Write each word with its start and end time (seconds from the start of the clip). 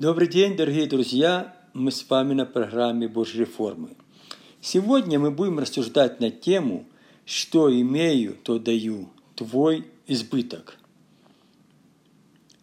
Добрый 0.00 0.28
день, 0.28 0.56
дорогие 0.56 0.86
друзья! 0.86 1.54
Мы 1.74 1.92
с 1.92 2.08
вами 2.08 2.32
на 2.32 2.46
программе 2.46 3.06
Божьей 3.06 3.40
реформы. 3.40 3.90
Сегодня 4.62 5.18
мы 5.18 5.30
будем 5.30 5.58
рассуждать 5.58 6.20
на 6.20 6.30
тему 6.30 6.86
«Что 7.26 7.70
имею, 7.70 8.34
то 8.42 8.58
даю, 8.58 9.10
твой 9.34 9.84
избыток». 10.06 10.78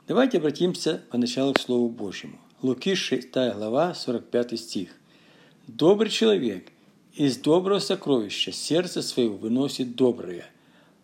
Давайте 0.07 0.39
обратимся 0.39 1.03
поначалу 1.11 1.53
к 1.53 1.59
Слову 1.59 1.89
Божьему. 1.89 2.39
Луки 2.63 2.95
6 2.95 3.31
глава, 3.31 3.93
45 3.93 4.59
стих. 4.59 4.89
«Добрый 5.67 6.09
человек 6.09 6.71
из 7.13 7.37
доброго 7.37 7.77
сокровища 7.77 8.51
сердце 8.51 9.03
своего 9.03 9.37
выносит 9.37 9.95
доброе, 9.95 10.47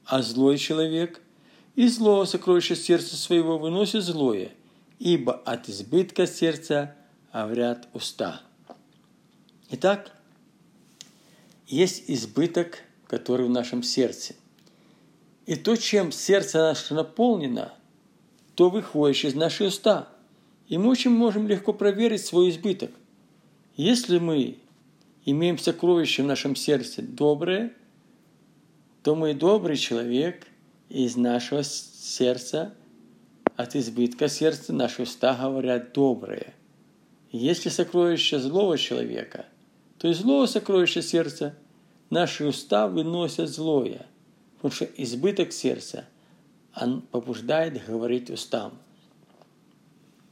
а 0.05 0.23
злой 0.23 0.57
человек 0.57 1.21
из 1.75 1.97
злого 1.97 2.25
сокровища 2.25 2.75
сердца 2.75 3.17
своего 3.17 3.59
выносит 3.59 4.01
злое, 4.01 4.49
ибо 5.03 5.33
от 5.33 5.67
избытка 5.67 6.25
сердца 6.25 6.95
говорят 7.33 7.89
уста». 7.93 8.41
Итак, 9.69 10.13
есть 11.67 12.05
избыток, 12.07 12.83
который 13.07 13.47
в 13.47 13.49
нашем 13.49 13.83
сердце. 13.83 14.33
И 15.45 15.55
то, 15.55 15.75
чем 15.75 16.13
сердце 16.13 16.59
наше 16.59 16.93
наполнено, 16.93 17.73
то 18.55 18.69
выходит 18.69 19.25
из 19.25 19.35
наших 19.35 19.67
уста. 19.67 20.07
И 20.69 20.77
мы 20.77 20.89
очень 20.89 21.11
можем 21.11 21.49
легко 21.49 21.73
проверить 21.73 22.25
свой 22.25 22.49
избыток. 22.49 22.91
Если 23.75 24.19
мы 24.19 24.57
имеем 25.25 25.57
сокровище 25.57 26.23
в 26.23 26.27
нашем 26.27 26.55
сердце 26.55 27.01
доброе, 27.01 27.73
то 29.01 29.15
мы 29.15 29.33
добрый 29.33 29.75
человек, 29.75 30.47
и 30.87 31.03
из 31.03 31.17
нашего 31.17 31.63
сердца, 31.63 32.73
от 33.55 33.75
избытка 33.75 34.27
сердца, 34.27 34.73
наши 34.73 35.03
уста 35.03 35.35
говорят 35.35 35.93
доброе. 35.93 36.53
Если 37.31 37.69
сокровище 37.69 38.39
злого 38.39 38.77
человека– 38.77 39.45
то 40.03 40.09
из 40.09 40.17
злого 40.17 40.47
сокровища 40.47 41.01
сердца 41.01 41.55
наши 42.09 42.45
уста 42.45 42.89
выносят 42.89 43.47
злое, 43.47 44.05
потому 44.55 44.73
что 44.73 44.83
избыток 44.83 45.53
сердца 45.53 46.03
он 46.75 47.03
побуждает 47.03 47.85
говорить 47.87 48.29
устам. 48.29 48.73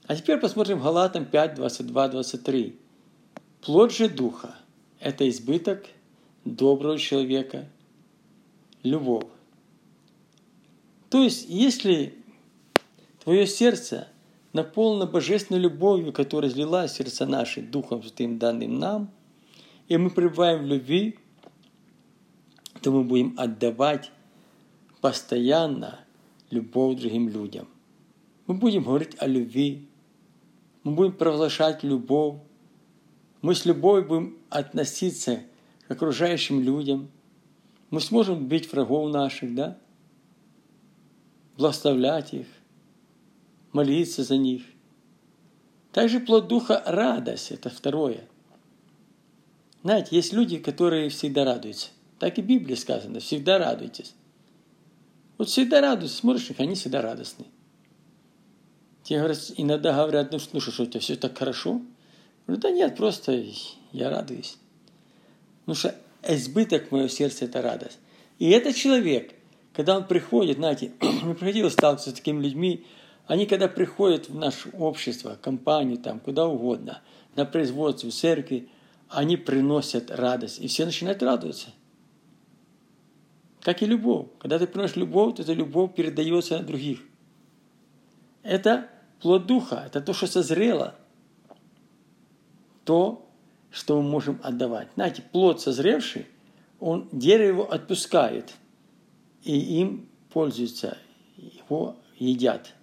А 0.07 0.15
теперь 0.17 0.39
посмотрим 0.39 0.81
Галатам 0.81 1.25
5, 1.25 1.55
22, 1.55 2.07
23. 2.09 2.79
Плод 3.61 3.93
же 3.93 4.09
Духа– 4.09 4.57
это 4.99 5.29
избыток 5.29 5.85
доброго 6.43 6.99
человека, 6.99 7.69
любовь. 8.83 9.23
То 11.09 11.23
есть, 11.23 11.47
если 11.47 12.13
твое 13.23 13.47
сердце 13.47 14.07
наполнено 14.53 15.05
божественной 15.05 15.59
любовью, 15.59 16.13
которая 16.13 16.49
разлилась 16.49 16.91
в 16.91 16.95
сердца 16.95 17.25
наши 17.25 17.61
Духом 17.61 18.03
Святым, 18.03 18.37
данным 18.37 18.79
нам– 18.79 19.11
и 19.91 19.97
мы 19.97 20.09
пребываем 20.09 20.63
в 20.63 20.67
любви, 20.67 21.19
то 22.81 22.91
мы 22.93 23.03
будем 23.03 23.33
отдавать 23.37 24.09
постоянно 25.01 25.99
любовь 26.49 27.01
другим 27.01 27.27
людям. 27.27 27.67
Мы 28.47 28.53
будем 28.53 28.83
говорить 28.83 29.17
о 29.17 29.27
любви, 29.27 29.89
мы 30.85 30.93
будем 30.93 31.11
провозглашать 31.11 31.83
любовь, 31.83 32.37
мы 33.41 33.53
с 33.53 33.65
любовью 33.65 34.07
будем 34.07 34.37
относиться 34.49 35.43
к 35.89 35.91
окружающим 35.91 36.61
людям, 36.61 37.11
мы 37.89 37.99
сможем 37.99 38.47
бить 38.47 38.71
врагов 38.71 39.11
наших, 39.11 39.53
да? 39.53 39.77
Благословлять 41.57 42.33
их, 42.33 42.47
молиться 43.71 44.23
за 44.23 44.37
них. 44.37 44.63
Также 45.91 46.19
плод 46.19 46.47
Духа– 46.47 46.81
радость, 46.85 47.51
это 47.51 47.69
второе. 47.69 48.27
Знаете, 49.83 50.15
есть 50.15 50.31
люди, 50.31 50.57
которые 50.57 51.09
всегда 51.09 51.43
радуются. 51.43 51.89
Так 52.19 52.37
и 52.37 52.41
в 52.41 52.45
Библии 52.45 52.75
сказано, 52.75 53.19
всегда 53.19 53.57
радуйтесь. 53.57 54.13
Вот 55.37 55.49
всегда 55.49 55.81
радуйтесь, 55.81 56.15
смотришь 56.15 56.49
их, 56.49 56.59
они 56.59 56.75
всегда 56.75 57.01
радостны. 57.01 57.45
Те 59.03 59.17
говорят, 59.17 59.39
иногда 59.57 59.93
говорят, 59.93 60.31
ну, 60.31 60.39
ну 60.53 60.59
что, 60.59 60.83
у 60.83 60.85
тебя 60.85 60.99
все 60.99 61.15
так 61.15 61.37
хорошо? 61.37 61.81
говорю, 62.45 62.61
да 62.61 62.71
нет, 62.71 62.95
просто 62.95 63.43
я 63.91 64.09
радуюсь. 64.09 64.57
Потому 65.61 65.75
что 65.75 65.95
избыток 66.27 66.87
в 66.87 66.91
моем 66.91 67.09
сердце– 67.09 67.45
это 67.45 67.61
радость. 67.61 67.97
И 68.39 68.49
этот 68.49 68.75
человек, 68.75 69.33
когда 69.73 69.97
он 69.97 70.05
приходит, 70.05 70.57
знаете, 70.57 70.91
мне 71.23 71.33
приходилось 71.33 71.73
сталкиваться 71.73 72.11
с 72.11 72.13
такими 72.13 72.43
людьми, 72.43 72.85
они 73.27 73.45
когда 73.45 73.67
приходят 73.67 74.29
в 74.29 74.35
наше 74.35 74.69
общество, 74.69 75.37
компанию, 75.41 75.97
там, 75.97 76.19
куда 76.19 76.47
угодно, 76.47 77.01
на 77.35 77.45
производство, 77.45 78.09
в 78.09 78.13
церкви, 78.13 78.69
они 79.09 79.37
приносят 79.37 80.11
радость, 80.11 80.59
и 80.59 80.67
все 80.67 80.85
начинают 80.85 81.21
радоваться. 81.21 81.69
Как 83.61 83.81
и 83.81 83.85
любовь. 83.85 84.27
Когда 84.39 84.57
ты 84.57 84.67
приносишь 84.67 84.95
любовь, 84.95 85.35
то 85.35 85.43
эта 85.43 85.53
любовь 85.53 85.93
передается 85.93 86.57
на 86.57 86.63
других. 86.63 86.99
Это 88.43 88.87
плод 89.21 89.45
духа, 89.45 89.83
это 89.85 90.01
то, 90.01 90.13
что 90.13 90.27
созрело. 90.27 90.95
То, 92.85 93.29
что 93.69 94.01
мы 94.01 94.09
можем 94.09 94.39
отдавать. 94.43 94.89
Знаете, 94.95 95.21
плод 95.21 95.61
созревший, 95.61 96.25
он 96.79 97.07
дерево 97.11 97.65
отпускает, 97.71 98.53
и 99.43 99.57
им 99.79 100.09
пользуются, 100.33 100.97
его 101.37 101.97
едят. 102.17 102.73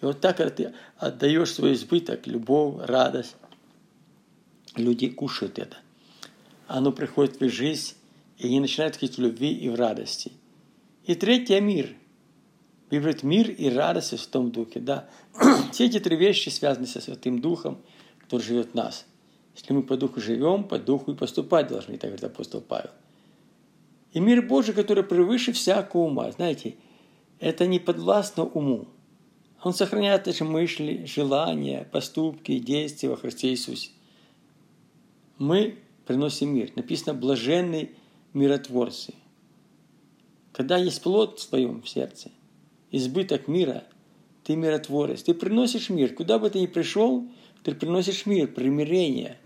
И 0.00 0.04
вот 0.04 0.20
так, 0.20 0.36
ты 0.54 0.72
отдаешь 0.96 1.52
свой 1.52 1.74
избыток, 1.74 2.26
любовь, 2.26 2.76
радость, 2.86 3.36
люди 4.76 5.08
кушают 5.08 5.58
это. 5.58 5.76
Оно 6.66 6.92
приходит 6.92 7.38
в 7.38 7.44
их 7.44 7.52
жизнь, 7.52 7.94
и 8.38 8.46
они 8.46 8.60
начинают 8.60 8.96
ходить 8.96 9.18
в 9.18 9.20
любви 9.20 9.52
и 9.52 9.68
в 9.68 9.74
радости. 9.74 10.32
И 11.04 11.14
третье– 11.14 11.60
мир. 11.60 11.94
Библия 12.90 13.16
мир 13.22 13.50
и 13.50 13.68
радость 13.68 14.12
в 14.12 14.18
Святом 14.18 14.50
Духе. 14.50 14.80
Да. 14.80 15.08
Все 15.72 15.86
эти 15.86 16.00
три 16.00 16.16
вещи 16.16 16.48
связаны 16.48 16.86
со 16.86 17.00
Святым 17.00 17.40
Духом, 17.40 17.78
который 18.18 18.42
живет 18.42 18.72
в 18.72 18.74
нас. 18.74 19.06
Если 19.54 19.72
мы 19.72 19.82
по 19.82 19.96
Духу 19.96 20.20
живем, 20.20 20.64
по 20.64 20.78
Духу 20.78 21.12
и 21.12 21.16
поступать 21.16 21.68
должны, 21.68 21.98
так 21.98 22.10
говорит 22.10 22.24
апостол 22.24 22.60
Павел. 22.60 22.90
И 24.12 24.20
мир 24.20 24.42
Божий, 24.42 24.74
который 24.74 25.04
превыше 25.04 25.52
всякого 25.52 26.02
ума. 26.02 26.32
Знаете, 26.32 26.76
это 27.38 27.66
не 27.66 27.78
подвластно 27.78 28.44
уму. 28.44 28.88
Он 29.62 29.74
сохраняет 29.74 30.26
наши 30.26 30.44
мысли, 30.44 31.04
желания, 31.04 31.88
поступки, 31.92 32.58
действия 32.58 33.10
во 33.10 33.16
Христе 33.16 33.50
Иисусе 33.50 33.90
мы 35.40 35.78
приносим 36.06 36.54
мир. 36.54 36.70
Написано 36.76 37.14
«блаженные 37.14 37.90
миротворцы». 38.34 39.14
Когда 40.52 40.76
есть 40.76 41.02
плод 41.02 41.40
в 41.40 41.48
твоем 41.48 41.84
сердце, 41.86 42.30
избыток 42.90 43.48
мира, 43.48 43.84
ты 44.44 44.54
миротворец. 44.54 45.22
Ты 45.22 45.32
приносишь 45.32 45.88
мир. 45.88 46.12
Куда 46.14 46.38
бы 46.38 46.50
ты 46.50 46.60
ни 46.60 46.66
пришел, 46.66 47.26
ты 47.62 47.74
приносишь 47.74 48.26
мир, 48.26 48.48
примирение. 48.48 49.38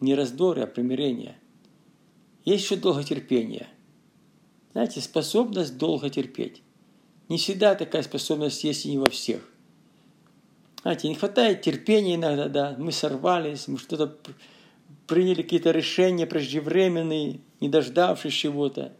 Не 0.00 0.14
раздоры, 0.14 0.62
а 0.62 0.66
примирение. 0.66 1.36
Есть 2.44 2.64
еще 2.64 2.76
долготерпение. 2.76 3.68
Знаете, 4.72 5.02
способность 5.02 5.76
долго 5.76 6.08
терпеть. 6.08 6.62
Не 7.32 7.38
всегда 7.38 7.74
такая 7.74 8.02
способность 8.02 8.62
есть 8.62 8.84
и 8.84 8.90
не 8.90 8.98
во 8.98 9.08
всех. 9.08 9.40
Знаете, 10.82 11.08
не 11.08 11.14
хватает 11.14 11.62
терпения 11.62 12.16
иногда, 12.16 12.46
да, 12.50 12.76
мы 12.78 12.92
сорвались, 12.92 13.68
мы 13.68 13.78
что-то 13.78 14.18
приняли 15.06 15.40
какие-то 15.40 15.70
решения 15.70 16.26
преждевременные, 16.26 17.40
не 17.58 17.68
дождавшись 17.70 18.34
чего-то, 18.34 18.92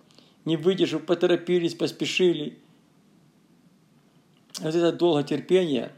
не 0.47 0.57
выдержав, 0.57 1.05
поторопились, 1.05 1.75
поспешили. 1.75 2.59
Вот 4.61 4.75
это 4.75 4.93
долготерпение 4.93 5.93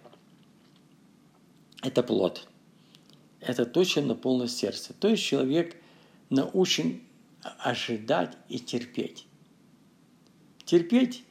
–это 1.82 2.02
плод. 2.02 2.48
Это 3.38 3.64
то, 3.64 3.84
чем 3.84 4.08
наполнено 4.08 4.48
сердце. 4.48 4.92
То 4.92 5.06
есть 5.06 5.22
человек 5.22 5.76
научен 6.30 7.00
ожидать 7.60 8.37
и 8.48 8.58
терпеть. 8.58 9.25
Терпеть 10.64 11.24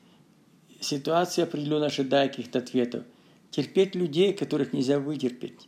ситуация 0.83 1.45
определенно 1.45 1.87
ожидая 1.87 2.29
каких-то 2.29 2.59
ответов 2.59 3.03
терпеть 3.49 3.95
людей, 3.95 4.33
которых 4.33 4.73
нельзя 4.73 4.99
вытерпеть. 4.99 5.67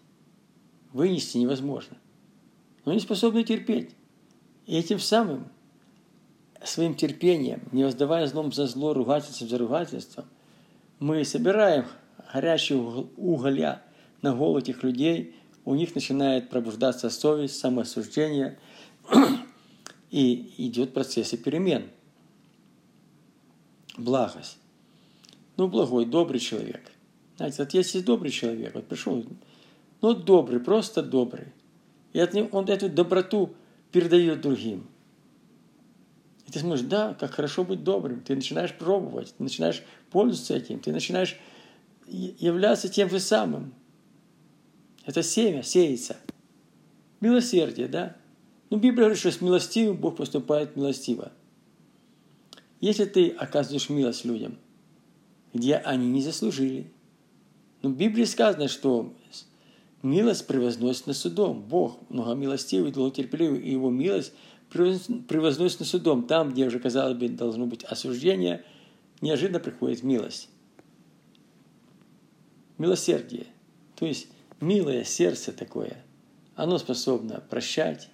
Вынести 0.91 1.37
невозможно. 1.37 1.97
Но 2.83 2.91
они 2.91 2.99
способны 2.99 3.43
терпеть. 3.43 3.91
И 4.65 4.75
этим 4.75 4.99
самым, 4.99 5.47
своим 6.63 6.95
терпением, 6.95 7.61
не 7.71 7.83
воздавая 7.83 8.25
злом 8.27 8.51
за 8.51 8.65
зло, 8.65 8.93
ругательством 8.93 9.49
за 9.49 9.57
ругательством, 9.57 10.25
мы 10.99 11.23
собираем 11.25 11.85
горячие 12.33 12.79
уголья 12.79 13.83
на 14.21 14.33
голову 14.33 14.59
этих 14.59 14.81
людей, 14.83 15.35
у 15.65 15.75
них 15.75 15.93
начинает 15.93 16.49
пробуждаться 16.49 17.09
совесть, 17.09 17.59
самоосуждение, 17.59 18.57
и 20.11 20.53
идет 20.57 20.93
процесс 20.93 21.33
и 21.33 21.37
перемен. 21.37 21.89
Благость. 23.97 24.57
Ну, 25.57 25.67
благой, 25.67 26.05
добрый 26.05 26.39
человек 26.39 26.91
Знаете, 27.37 27.63
вот 27.63 27.73
если 27.73 28.01
добрый 28.01 28.31
человек, 28.31 28.75
вот 28.75 28.87
пришел, 28.87 29.25
ну 30.01 30.13
добрый, 30.13 30.59
просто 30.59 31.01
добрый, 31.01 31.53
и 32.13 32.19
от 32.19 32.33
него, 32.33 32.47
он 32.51 32.65
эту 32.65 32.89
доброту 32.89 33.53
передает 33.91 34.41
другим. 34.41 34.87
И 36.47 36.51
ты 36.51 36.59
смотришь, 36.59 36.85
да, 36.85 37.13
как 37.13 37.31
хорошо 37.31 37.63
быть 37.63 37.83
добрым. 37.83 38.21
Ты 38.21 38.35
начинаешь 38.35 38.73
пробовать, 38.73 39.33
ты 39.37 39.43
начинаешь 39.43 39.83
пользоваться 40.11 40.55
этим, 40.55 40.79
ты 40.79 40.91
начинаешь 40.91 41.37
являться 42.07 42.87
тем 42.87 43.09
же 43.09 43.19
самым. 43.19 43.73
Это 45.05 45.23
семя 45.23 45.63
сеется. 45.63 46.17
Милосердие, 47.19 47.87
да? 47.87 48.15
Ну, 48.69 48.77
Библия 48.77 49.05
говорит, 49.05 49.17
что 49.17 49.31
с 49.31 49.41
милостивым 49.41 49.97
Бог 49.97 50.17
поступает 50.17 50.75
милостиво. 50.75 51.31
Если 52.79 53.05
ты 53.05 53.29
оказываешь 53.29 53.89
милость 53.89 54.25
людям, 54.25 54.57
где 55.55 55.77
они 55.77 56.09
не 56.09 56.21
заслужили, 56.21 56.91
но 57.81 57.89
в 57.89 57.95
Библии 57.95 58.25
сказано, 58.25 58.67
что 58.67 59.15
милость 60.03 60.45
превозносит 60.47 61.07
на 61.07 61.13
судом. 61.13 61.61
Бог 61.61 61.97
многомилостивый, 62.09 62.91
долготерпеливый, 62.91 63.61
и 63.61 63.71
его 63.71 63.89
милость 63.89 64.33
превозносит 64.69 65.79
на 65.79 65.85
судом. 65.85 66.27
Там, 66.27 66.51
где 66.51 66.67
уже, 66.67 66.79
казалось 66.79 67.17
бы, 67.17 67.29
должно 67.29 67.67
быть 67.67 67.85
осуждение, 67.85 68.65
неожиданно 69.21 69.59
приходит 69.61 70.03
милость. 70.03 70.49
Милосердие. 72.77 73.47
То 73.95 74.05
есть 74.05 74.27
милое 74.59 75.05
сердце 75.05 75.53
такое, 75.53 76.03
оно 76.55 76.77
способно 76.79 77.39
прощать, 77.49 78.09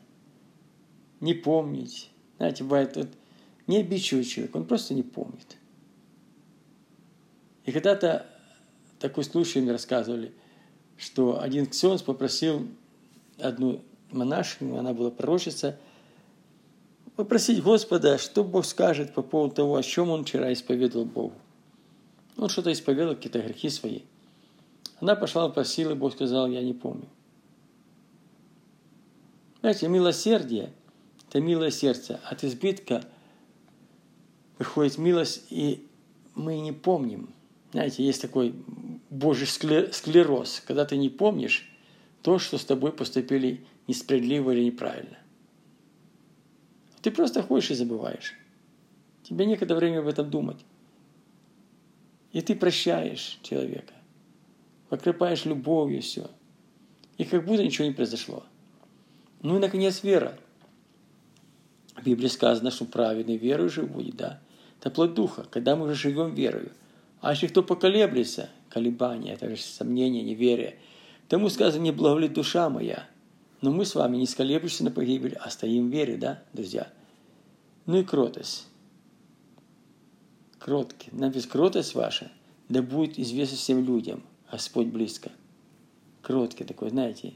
не 1.19 1.33
помнить. 1.33 2.11
Знаете, 2.37 2.63
бывает, 2.63 2.95
вот, 2.97 3.07
не 3.65 3.77
обидчивый 3.77 4.25
человек, 4.25 4.55
он 4.55 4.65
просто 4.65 4.93
не 4.93 5.01
помнит. 5.01 5.57
И 7.65 7.71
когда-то 7.71 8.25
такой 8.99 9.23
случай 9.23 9.61
мне 9.61 9.71
рассказывали, 9.71 10.33
что 10.97 11.41
один 11.41 11.65
ксенс 11.65 12.01
попросил 12.01 12.67
одну 13.39 13.81
монашку, 14.11 14.77
она 14.77 14.93
была 14.93 15.11
пророчица, 15.11 15.77
попросить 17.15 17.63
Господа, 17.63 18.17
что 18.17 18.43
Бог 18.43 18.65
скажет 18.65 19.13
по 19.13 19.21
поводу 19.21 19.55
того, 19.55 19.75
о 19.75 19.83
чем 19.83 20.09
он 20.09 20.23
вчера 20.23 20.51
исповедовал 20.53 21.05
Богу. 21.05 21.33
Он 22.37 22.49
что-то 22.49 22.71
исповедовал, 22.71 23.15
какие-то 23.15 23.41
грехи 23.41 23.69
свои. 23.69 24.01
Она 24.99 25.15
пошла, 25.15 25.49
просила, 25.49 25.95
Бог 25.95 26.13
сказал, 26.13 26.47
я 26.47 26.61
не 26.61 26.73
помню. 26.73 27.07
Знаете, 29.61 29.87
милосердие– 29.87 30.71
это 31.29 31.39
милое 31.39 31.71
сердце. 31.71 32.19
От 32.25 32.43
избытка 32.43 33.03
приходит 34.57 34.97
милость, 34.97 35.45
и 35.49 35.87
мы 36.33 36.59
не 36.59 36.71
помним. 36.71 37.33
Знаете, 37.71 38.03
есть 38.03 38.21
такой 38.21 38.53
божий 39.09 39.47
склероз, 39.47 40.61
когда 40.65 40.85
ты 40.85 40.97
не 40.97 41.09
помнишь 41.09 41.69
то, 42.21 42.37
что 42.37 42.57
с 42.57 42.65
тобой 42.65 42.91
поступили 42.91 43.65
несправедливо 43.87 44.51
или 44.51 44.65
неправильно. 44.65 45.17
Ты 47.01 47.11
просто 47.11 47.41
ходишь 47.41 47.71
и 47.71 47.75
забываешь. 47.75 48.35
Тебе 49.23 49.45
некогда 49.45 49.75
время 49.75 49.99
об 49.99 50.07
этом 50.07 50.29
думать. 50.29 50.59
И 52.31 52.41
ты 52.41 52.55
прощаешь 52.55 53.39
человека 53.41 53.93
покрываешь 54.91 55.45
любовью 55.45 56.01
все. 56.01 56.29
И 57.17 57.23
как 57.23 57.45
будто 57.45 57.63
ничего 57.63 57.87
не 57.87 57.93
произошло. 57.93 58.43
Ну 59.41 59.55
и, 59.55 59.59
наконец, 59.59 60.03
вера. 60.03 60.37
В 61.95 62.03
Библии 62.03 62.27
сказано, 62.27 62.71
что 62.71 62.83
праведный 62.83 63.37
верою 63.37 63.69
же 63.69 63.83
будет, 63.83 64.17
да? 64.17 64.41
Это 64.79 64.89
плод 64.89 65.13
духа, 65.13 65.45
когда 65.49 65.77
мы 65.77 65.85
уже 65.85 65.95
живем 65.95 66.35
верою. 66.35 66.73
А 67.21 67.31
если 67.31 67.47
кто 67.47 67.61
поколеблется, 67.61 68.49
колебания, 68.69 69.33
это 69.33 69.49
же 69.49 69.61
сомнение, 69.61 70.23
неверие, 70.23 70.77
тому 71.27 71.49
сказано, 71.49 71.83
не 71.83 71.91
благоволит 71.91 72.33
душа 72.33 72.69
моя. 72.69 73.07
Но 73.61 73.71
мы 73.71 73.85
с 73.85 73.93
вами 73.93 74.17
не 74.17 74.25
сколеблемся 74.25 74.83
на 74.83 74.91
погибель, 74.91 75.37
а 75.39 75.51
стоим 75.51 75.89
в 75.89 75.93
вере, 75.93 76.17
да, 76.17 76.43
друзья? 76.51 76.91
Ну 77.85 77.99
и 77.99 78.03
кротость. 78.03 78.67
Кротки. 80.57 81.09
Написано, 81.11 81.51
кротость 81.51 81.93
ваша, 81.93 82.31
да 82.69 82.81
будет 82.81 83.19
известна 83.19 83.57
всем 83.57 83.85
людям. 83.85 84.23
Господь 84.51 84.87
близко. 84.87 85.31
Кроткий 86.21 86.63
такой, 86.63 86.89
знаете. 86.89 87.33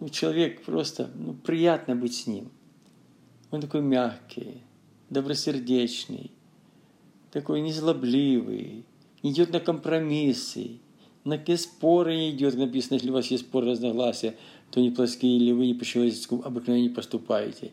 Ну, 0.00 0.08
человек 0.08 0.62
просто, 0.62 1.10
ну, 1.14 1.34
приятно 1.34 1.94
быть 1.94 2.14
с 2.14 2.26
ним. 2.26 2.50
Он 3.50 3.60
такой 3.60 3.82
мягкий, 3.82 4.62
добросердечный, 5.10 6.30
такой 7.30 7.60
незлобливый, 7.60 8.84
не 8.84 8.84
идет 9.22 9.52
на 9.52 9.60
компромиссы, 9.60 10.78
на 11.24 11.38
какие 11.38 11.56
споры 11.56 12.30
идет. 12.30 12.56
Написано, 12.56 12.94
если 12.94 13.10
у 13.10 13.14
вас 13.14 13.26
есть 13.26 13.44
спор 13.44 13.64
разногласия, 13.64 14.36
то 14.70 14.80
не 14.80 14.90
плоские, 14.90 15.36
или 15.36 15.52
вы 15.52 15.66
не 15.66 15.74
по 15.74 15.84
человеческому 15.84 16.44
обыкновению 16.44 16.94
поступаете. 16.94 17.72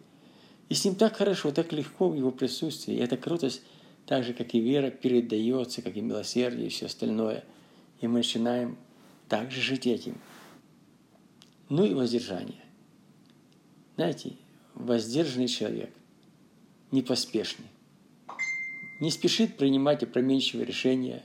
И 0.69 0.73
с 0.73 0.85
ним 0.85 0.95
так 0.95 1.15
хорошо, 1.15 1.51
так 1.51 1.71
легко 1.73 2.09
в 2.09 2.15
его 2.15 2.31
присутствии. 2.31 2.95
И 2.95 2.99
эта 2.99 3.17
крутость, 3.17 3.61
так 4.05 4.23
же, 4.23 4.33
как 4.33 4.53
и 4.53 4.59
вера, 4.59 4.91
передается, 4.91 5.81
как 5.81 5.97
и 5.97 6.01
милосердие 6.01 6.67
и 6.67 6.69
все 6.69 6.85
остальное– 6.85 7.43
и 8.01 8.07
мы 8.07 8.19
начинаем 8.19 8.77
также 9.27 9.61
жить 9.61 9.87
этим. 9.87 10.17
Ну 11.67 11.85
и 11.85 11.93
воздержание. 11.93 12.63
Знаете, 13.95 14.33
воздержанный 14.73 15.47
человек, 15.47 15.93
непоспешный, 16.91 17.67
не 19.01 19.11
спешит 19.11 19.57
принимать 19.57 20.03
опроменчивые 20.03 20.65
решения, 20.65 21.23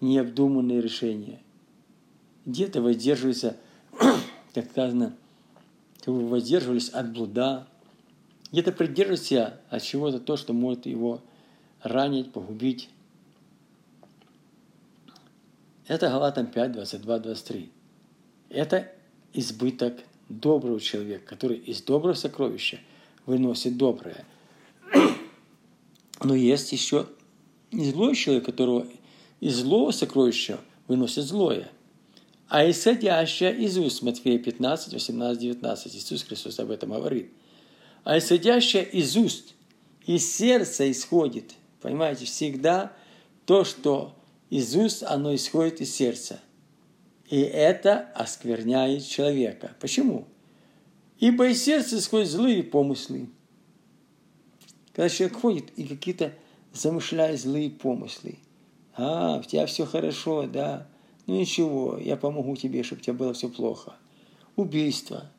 необдуманные 0.00 0.80
решения. 0.80 1.40
Где-то 2.44 2.80
воздерживается, 2.82 3.56
как 4.54 4.70
сказано, 4.70 5.16
вы 6.06 6.28
воздерживались 6.28 6.88
от 6.90 7.12
блуда, 7.12 7.66
где-то 8.52 8.72
придерживается 8.72 9.60
от 9.70 9.82
чего-то 9.82 10.20
то, 10.20 10.36
что 10.36 10.52
может 10.52 10.86
его 10.86 11.20
ранить, 11.82 12.32
погубить. 12.32 12.88
Это 15.88 16.08
Галатам 16.08 16.46
5, 16.46 16.72
22, 16.72 17.18
23. 17.18 17.70
Это 18.50 18.92
избыток 19.32 19.98
доброго 20.28 20.80
человека, 20.80 21.26
который 21.26 21.56
из 21.56 21.82
доброго 21.82 22.14
сокровища 22.14 22.78
выносит 23.26 23.76
доброе. 23.76 24.24
Но 26.22 26.34
есть 26.34 26.72
еще 26.72 27.06
не 27.72 27.90
злой 27.90 28.14
человек, 28.14 28.46
которого 28.46 28.86
из 29.40 29.56
злого 29.56 29.90
сокровища 29.90 30.58
выносит 30.88 31.24
злое, 31.24 31.70
а 32.48 32.68
исходящее 32.70 33.56
из 33.56 33.76
уст 33.76 34.02
Матфея 34.02 34.38
15, 34.38 34.92
18, 34.92 35.40
19. 35.40 35.96
Иисус 35.96 36.22
Христос 36.22 36.58
об 36.60 36.70
этом 36.70 36.92
говорит. 36.92 37.32
А 38.04 38.18
исходящее 38.18 38.84
из 38.84 39.16
уст, 39.16 39.54
из 40.06 40.32
сердца 40.32 40.88
исходит, 40.88 41.54
понимаете, 41.80 42.24
всегда 42.24 42.92
то, 43.46 43.64
что 43.64 44.14
из 44.48 44.76
уст 44.76 45.02
оно 45.02 45.34
исходит 45.34 45.80
из 45.80 45.92
сердца. 45.92 46.40
И 47.28 47.40
это 47.40 48.12
оскверняет 48.14 49.04
человека. 49.04 49.74
Почему? 49.80 50.28
Ибо 51.18 51.48
из 51.48 51.64
сердца 51.64 51.98
исходят 51.98 52.28
злые 52.28 52.62
помыслы. 52.62 53.28
Когда 54.92 55.08
человек 55.08 55.36
ходит 55.36 55.64
и 55.76 55.84
какие-то 55.84 56.32
замышляет 56.72 57.40
злые 57.40 57.70
помыслы. 57.70 58.38
А, 58.96 59.38
у 59.38 59.42
тебя 59.42 59.66
все 59.66 59.84
хорошо, 59.84 60.46
да. 60.46 60.86
Ну 61.26 61.36
ничего, 61.36 61.98
я 61.98 62.16
помогу 62.16 62.56
тебе, 62.56 62.82
чтобы 62.82 63.00
у 63.00 63.04
тебя 63.04 63.14
было 63.14 63.32
все 63.34 63.48
плохо. 63.48 63.94
Убийство. 64.56 65.30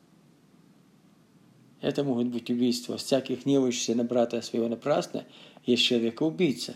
Это 1.80 2.04
могут 2.04 2.28
быть 2.28 2.50
убийства 2.50 2.96
всяких 2.96 3.44
гневающихся 3.44 3.94
на 3.94 4.04
брата 4.04 4.42
своего 4.42 4.68
напрасно. 4.68 5.24
Есть 5.64 5.84
человека 5.84 6.22
убийца. 6.24 6.74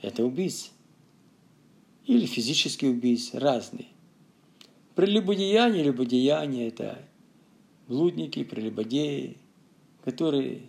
Это 0.00 0.24
убийца 0.24 0.70
или 2.06 2.26
физические 2.26 2.90
убийцы, 2.90 3.38
разные. 3.38 3.86
Прелюбодеяние, 4.94 5.84
любодеяние– 5.84 6.68
это 6.68 6.98
блудники, 7.88 8.44
прелюбодеи, 8.44 9.38
которые 10.04 10.62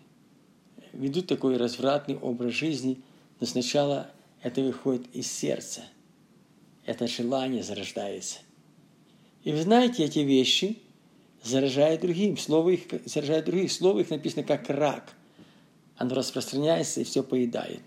ведут 0.93 1.27
такой 1.27 1.57
развратный 1.57 2.17
образ 2.17 2.53
жизни, 2.53 3.01
но 3.39 3.47
сначала 3.47 4.11
это 4.43 4.61
выходит 4.61 5.07
из 5.15 5.31
сердца. 5.31 5.81
Это 6.85 7.07
желание 7.07 7.63
зарождается. 7.63 8.39
И 9.43 9.53
вы 9.53 9.61
знаете, 9.61 10.03
эти 10.03 10.19
вещи 10.19 10.79
заражают 11.43 12.01
другим. 12.01 12.37
Слово 12.37 12.71
их 12.71 12.81
заражает 13.05 13.45
других. 13.45 13.71
Слово 13.71 14.01
их 14.01 14.09
написано 14.09 14.43
как 14.43 14.69
рак. 14.69 15.13
Оно 15.95 16.15
распространяется 16.15 17.01
и 17.01 17.03
все 17.05 17.23
поедает. 17.23 17.81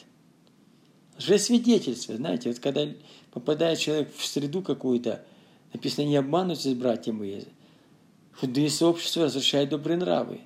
Лжесвидетельство, 1.19 2.17
знаете, 2.17 2.49
вот 2.49 2.59
когда 2.59 2.87
попадает 3.33 3.79
человек 3.79 4.15
в 4.15 4.25
среду 4.25 4.63
какую-то, 4.63 5.25
написано, 5.73 6.07
не 6.07 6.17
обманывайтесь, 6.17 6.75
братья 6.75 7.13
мои. 7.13 7.43
Худые 8.33 8.71
сообщества 8.71 9.23
возвращают 9.23 9.71
добрые 9.71 9.99
нравы. 9.99 10.41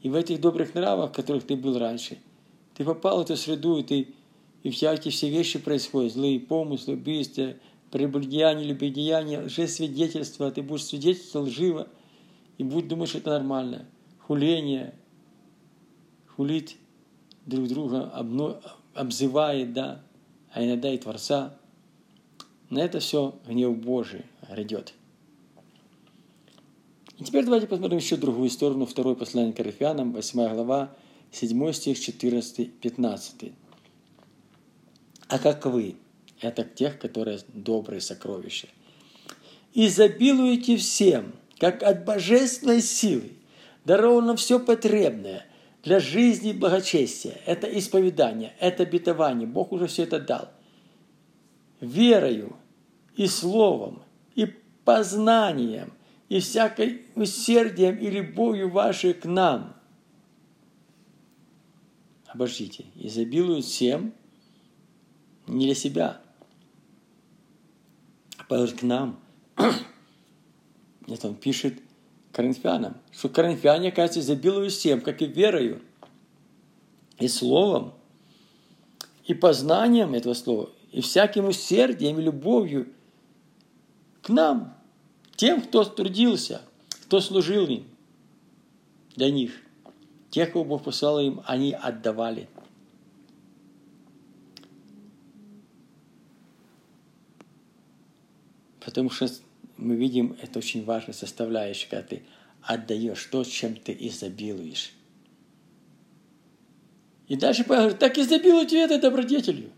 И 0.00 0.08
в 0.08 0.14
этих 0.16 0.40
добрых 0.40 0.74
нравах, 0.74 1.10
в 1.10 1.14
которых 1.14 1.46
ты 1.46 1.54
был 1.54 1.78
раньше, 1.78 2.18
ты 2.74 2.84
попал 2.84 3.18
в 3.18 3.22
эту 3.22 3.36
среду, 3.36 3.78
и 3.78 3.82
ты 3.82 4.14
и 4.62 4.70
вся 4.70 4.94
эти 4.94 5.08
все 5.08 5.28
вещи 5.28 5.58
происходят, 5.58 6.12
злые 6.12 6.38
помыслы, 6.38 6.94
убийства, 6.94 7.54
прелюбодеяние, 7.90 8.66
любодеяние, 8.66 9.42
лжесвидетельство, 9.42 10.50
ты 10.50 10.62
будешь 10.62 10.84
свидетельствовать 10.84 11.50
лживо, 11.50 11.88
и 12.58 12.64
будешь 12.64 12.88
думать, 12.88 13.08
что 13.08 13.18
это 13.18 13.30
нормально. 13.30 13.86
Хуление, 14.20 14.94
хулить 16.28 16.76
друг 17.44 17.66
друга, 17.68 18.08
обно, 18.10 18.60
обзывает, 18.94 19.72
да, 19.72 20.02
а 20.52 20.64
иногда 20.64 20.92
и 20.92 20.98
Творца. 20.98 21.56
На 22.70 22.78
это 22.78 23.00
все 23.00 23.34
гнев 23.46 23.76
Божий 23.76 24.24
грядет. 24.48 24.94
И 27.18 27.24
теперь 27.24 27.44
давайте 27.44 27.66
посмотрим 27.66 27.98
еще 27.98 28.16
другую 28.16 28.48
сторону, 28.48 28.86
второй 28.86 29.16
послание 29.16 29.52
к 29.52 29.56
Коринфянам, 29.56 30.12
8 30.12 30.54
глава, 30.54 30.94
7 31.32 31.72
стих, 31.72 32.00
14, 32.00 32.72
15. 32.74 33.52
А 35.32 35.38
как 35.38 35.64
вы? 35.64 35.96
Это 36.42 36.62
тех, 36.62 36.98
которые 36.98 37.38
добрые 37.54 38.02
сокровища. 38.02 38.68
Изобилуете 39.72 40.76
всем, 40.76 41.32
как 41.58 41.82
от 41.82 42.04
божественной 42.04 42.82
силы, 42.82 43.30
даровано 43.86 44.36
все 44.36 44.60
потребное 44.60 45.46
для 45.82 46.00
жизни 46.00 46.50
и 46.50 46.52
благочестия. 46.52 47.40
Это 47.46 47.66
исповедание, 47.78 48.52
это 48.60 48.82
обетование. 48.82 49.48
Бог 49.48 49.72
уже 49.72 49.86
все 49.86 50.02
это 50.02 50.20
дал. 50.20 50.50
Верою 51.80 52.54
и 53.16 53.26
словом, 53.26 54.02
и 54.34 54.44
познанием, 54.84 55.94
и 56.28 56.40
всякой 56.40 57.06
усердием 57.14 57.96
и 57.96 58.10
любовью 58.10 58.68
вашей 58.68 59.14
к 59.14 59.24
нам. 59.24 59.76
Обождите, 62.26 62.84
изобилуют 62.96 63.64
всем– 63.64 64.12
не 65.46 65.66
для 65.66 65.74
себя, 65.74 66.20
а 68.38 68.66
к 68.66 68.82
нам. 68.82 69.18
Это 71.06 71.28
он 71.28 71.34
пишет 71.34 71.74
коринфянам, 72.32 72.96
что 73.12 73.28
коринфяне, 73.28 73.88
оказывается, 73.88 74.20
изобилуют 74.20 74.72
всем, 74.72 75.00
как 75.00 75.22
и 75.22 75.26
верою, 75.26 75.80
и 77.18 77.28
словом, 77.28 77.94
и 79.26 79.34
познанием 79.34 80.14
этого 80.14 80.34
слова, 80.34 80.70
и 80.90 81.00
всяким 81.00 81.46
усердием 81.46 82.18
и 82.18 82.22
любовью 82.22 82.88
к 84.22 84.28
нам, 84.28 84.76
тем, 85.36 85.62
кто 85.62 85.84
трудился, 85.84 86.62
кто 87.06 87.20
служил 87.20 87.66
им, 87.66 87.86
для 89.16 89.30
них. 89.30 89.52
Тех, 90.30 90.52
кого 90.52 90.64
Бог 90.64 90.84
послал 90.84 91.20
им, 91.20 91.42
они 91.46 91.72
отдавали– 91.72 92.48
Потому 98.84 99.10
что 99.10 99.28
мы 99.76 99.96
видим, 99.96 100.36
это 100.40 100.58
очень 100.58 100.84
важная 100.84 101.14
составляющая, 101.14 101.88
когда 101.88 102.06
ты 102.06 102.22
отдаешь 102.62 103.24
то, 103.26 103.44
чем 103.44 103.76
ты 103.76 103.96
изобилуешь. 103.98 104.92
И 107.28 107.36
дальше 107.36 107.64
Павел 107.64 107.82
говорит, 107.82 107.98
так 107.98 108.18
изобилуйте 108.18 108.80
этой 108.80 108.98
добродетелью. 108.98 109.70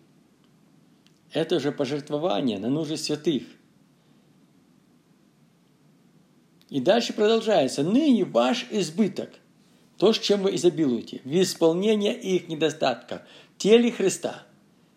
Это 1.32 1.56
уже 1.56 1.72
пожертвование 1.72 2.58
на 2.58 2.68
нужды 2.68 2.96
святых. 2.96 3.44
И 6.70 6.80
дальше 6.80 7.12
продолжается. 7.12 7.82
Ныне 7.82 8.24
ваш 8.24 8.66
избыток, 8.70 9.30
то, 9.98 10.12
с 10.12 10.18
чем 10.18 10.42
вы 10.42 10.56
изобилуете, 10.56 11.20
в 11.24 11.30
исполнение 11.40 12.18
их 12.18 12.48
недостатков, 12.48 13.22
теле 13.58 13.92
Христа– 13.92 14.46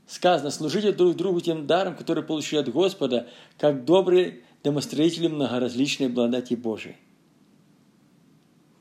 Сказано, 0.08 0.52
служите 0.52 0.94
друг 0.94 1.18
другу 1.18 1.42
тем 1.42 1.68
даром, 1.68 1.96
который 1.96 2.24
получили 2.24 2.60
от 2.60 2.70
Господа, 2.70 3.28
как 3.58 3.84
добрые 3.84 4.40
домостроители 4.64 5.28
многоразличной 5.28 6.08
благодати 6.08 6.54
Божией. 6.54 6.96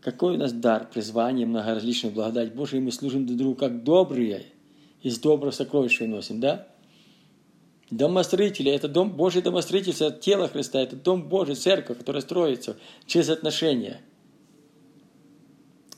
Какой 0.01 0.37
у 0.37 0.39
нас 0.39 0.53
дар, 0.53 0.89
призвание, 0.89 1.45
многоразличной 1.45 2.11
благодать 2.11 2.55
Божией, 2.55 2.81
мы 2.81 2.93
служим 2.93 3.27
друг 3.27 3.39
другу 3.39 3.55
как 3.57 3.83
добрые, 3.83 4.47
из 5.03 5.19
доброго 5.19 5.51
сокровища 5.51 6.05
выносим, 6.05 6.41
да? 6.41 6.69
Домостроители– 7.91 8.71
это 8.73 8.89
дом, 8.89 9.13
Божий 9.13 9.43
домостроительство, 9.43 10.07
это 10.07 10.21
тело 10.21 10.49
Христа, 10.49 10.81
это 10.81 10.95
дом 10.95 11.29
Божий, 11.29 11.57
церковь, 11.57 11.99
которая 11.99 12.23
строится 12.23 12.77
через 13.05 13.31
отношения. 13.31 14.01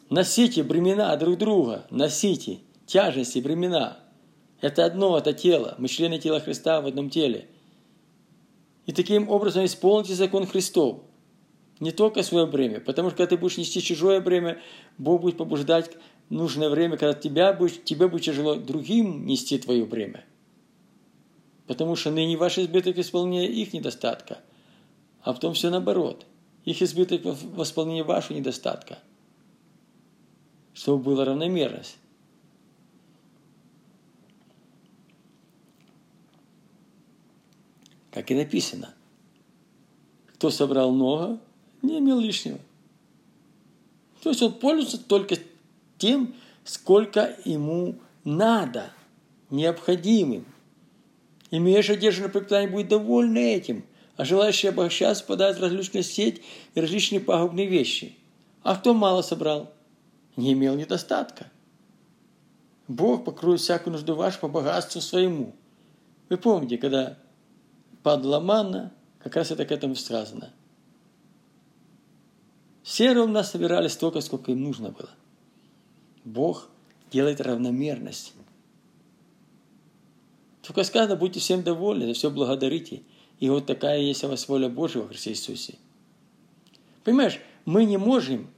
Носите 0.09 0.63
бремена 0.63 1.15
друг 1.17 1.37
друга, 1.37 1.87
носите 1.91 2.61
тяжести, 2.87 3.41
бремена– 3.41 3.99
это 4.61 4.85
одно, 4.85 5.17
это 5.19 5.33
тело. 5.33 5.75
Мы 5.79 5.89
члены 5.89 6.19
тела 6.19 6.41
Христа 6.41 6.81
в 6.81 6.87
одном 6.87 7.11
теле. 7.11 7.49
И 8.87 8.93
таким 8.93 9.29
образом 9.29 9.65
исполните 9.65 10.15
закон 10.15 10.47
Христов. 10.47 11.03
Не 11.79 11.93
только 11.93 12.25
свое 12.25 12.47
бремя, 12.47 12.81
потому 12.81 13.11
что 13.11 13.19
когда 13.19 13.37
ты 13.37 13.41
будешь 13.41 13.57
нести 13.57 13.81
чужое 13.81 14.21
бремя, 14.21 14.61
Бог 14.97 15.21
будет 15.21 15.37
побуждать 15.37 15.93
нужное 16.29 16.71
время, 16.71 16.97
когда 16.97 17.15
тебя 17.15 17.53
будет, 17.53 17.85
тебе 17.85 18.09
будет 18.09 18.23
тяжело 18.23 18.57
другим 18.57 19.27
нести 19.27 19.59
твое 19.59 19.85
бремя. 19.85 20.25
Потому 21.69 21.95
что 21.95 22.11
ныне 22.11 22.37
ваш 22.37 22.59
избыток 22.59 22.99
исполнения 22.99 23.47
их 23.47 23.73
недостатка, 23.75 24.39
а 25.23 25.33
потом 25.35 25.55
все 25.55 25.71
наоборот. 25.71 26.27
Их 26.65 26.83
избыток 26.83 27.25
в 27.25 27.63
исполнении 27.63 28.03
вашего 28.03 28.37
недостатка. 28.37 28.99
Чтобы 30.75 31.05
была 31.05 31.25
равномерность. 31.25 31.97
Как 38.11 38.31
и 38.31 38.35
написано. 38.35 38.95
Кто 40.35 40.51
собрал 40.51 40.93
много, 40.93 41.39
не 41.83 41.99
имел 41.99 42.21
лишнего. 42.21 42.59
То 44.23 44.31
есть 44.31 44.43
он 44.43 44.53
пользуется 44.53 44.99
только 44.99 45.37
тем, 45.99 46.35
сколько 46.65 47.37
ему 47.45 47.97
надо, 48.25 48.91
необходимым. 49.51 50.45
Имеешь 51.51 51.89
одежду 51.89 52.23
на 52.23 52.29
пропитание, 52.29 52.71
будет 52.71 52.89
довольны 52.89 53.55
этим, 53.55 53.85
а 54.17 54.25
желающий 54.25 54.69
обогащаться 54.69 55.25
попадает 55.25 55.57
в 55.59 55.63
различную 55.63 56.03
сеть 56.03 56.43
и 56.75 56.81
различные 56.81 57.21
пагубные 57.21 57.67
вещи. 57.67 58.17
А 58.63 58.77
кто 58.77 58.93
мало 58.93 59.23
собрал, 59.23 59.73
не 60.37 60.53
имел 60.53 60.75
недостатка. 60.75 61.51
Бог 62.87 63.25
покроет 63.25 63.61
всякую 63.61 63.93
нужду 63.93 64.15
вашу 64.15 64.41
по 64.41 64.49
богатству 64.49 65.01
своему. 65.01 65.55
Вы 66.29 66.37
помните, 66.37 66.79
когда 66.79 67.19
падала 68.09 68.41
манна, 68.41 68.91
как 69.19 69.37
раз 69.37 69.51
это 69.51 69.67
к 69.67 69.71
этому 69.71 69.95
сказано. 69.95 70.51
Все 72.83 73.13
ровно 73.13 73.43
собирали 73.43 73.89
столько, 73.89 74.23
сколько 74.23 74.51
им 74.51 74.63
нужно 74.63 74.93
было. 74.93 75.11
Бог 76.25 76.71
делает 77.13 77.43
равномерность. 77.43 78.33
Только 80.63 80.85
сказано, 80.85 81.17
будьте 81.17 81.39
всем 81.39 81.63
довольны, 81.63 82.07
за 82.07 82.15
все 82.15 82.31
благодарите. 82.31 83.03
И 83.41 83.51
вот 83.51 83.67
такая 83.67 84.01
есть 84.01 84.25
у 84.25 84.29
вас 84.29 84.49
воля 84.49 84.71
Божия 84.71 85.03
во 85.03 85.09
Христе 85.09 85.33
Иисусе. 85.33 85.75
Понимаешь, 87.05 87.39
мы 87.67 87.85
не 87.85 87.99
можем 87.99 88.49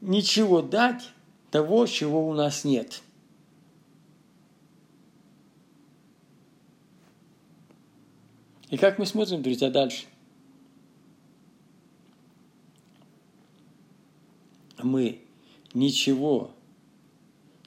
ничего 0.00 0.62
дать 0.62 1.02
того, 1.50 1.86
чего 1.86 2.28
у 2.28 2.32
нас 2.32 2.62
нет– 2.62 3.02
И 8.72 8.78
как 8.78 8.98
мы 8.98 9.04
смотрим, 9.04 9.42
друзья, 9.42 9.68
дальше? 9.68 10.06
Мы 14.82 15.20
ничего 15.74 16.52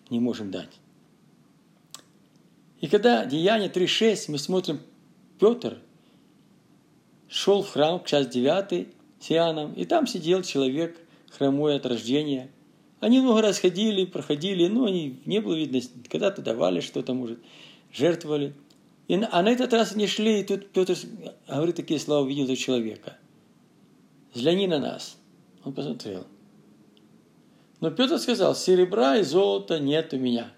не 0.09 0.19
можем 0.19 0.50
дать. 0.50 0.71
И 2.81 2.88
когда 2.88 3.24
Деяние 3.25 3.69
3.6, 3.69 4.31
мы 4.31 4.39
смотрим, 4.39 4.79
Петр 5.39 5.77
шел 7.27 7.62
в 7.62 7.69
храм 7.69 8.00
к 8.00 8.07
час 8.07 8.25
9 8.25 8.88
с 9.19 9.31
Иоанном, 9.31 9.74
и 9.74 9.85
там 9.85 10.07
сидел 10.07 10.41
человек, 10.41 11.00
хромой 11.29 11.75
от 11.75 11.85
рождения. 11.85 12.50
Они 13.00 13.19
много 13.19 13.43
расходили, 13.43 14.05
проходили, 14.05 14.65
но 14.67 14.85
они 14.85 15.19
не 15.25 15.39
было 15.39 15.53
видно, 15.53 15.81
когда-то 16.09 16.41
давали 16.41 16.79
что-то, 16.79 17.13
может, 17.13 17.38
жертвовали– 17.91 18.55
и, 19.07 19.21
а 19.31 19.41
на 19.43 19.50
этот 19.50 19.71
раз 19.74 19.95
не 19.95 20.07
шли, 20.07 20.41
и 20.41 20.43
тут 20.43 20.71
Петр 20.71 20.95
говорит 21.47 21.75
такие 21.75 22.00
слова, 22.00 22.24
увидел 22.24 22.45
этого 22.45 22.57
человека. 22.57 23.17
Взгляни 24.33 24.67
на 24.67 24.79
нас. 24.79 25.17
Он 25.63 25.74
посмотрел. 25.74 26.25
Но 27.81 27.91
Петр 27.91 28.17
сказал, 28.17 28.55
серебра 28.55 29.17
и 29.17 29.24
золота 29.24 29.79
нет 29.79 30.13
у 30.13 30.17
меня. 30.17 30.51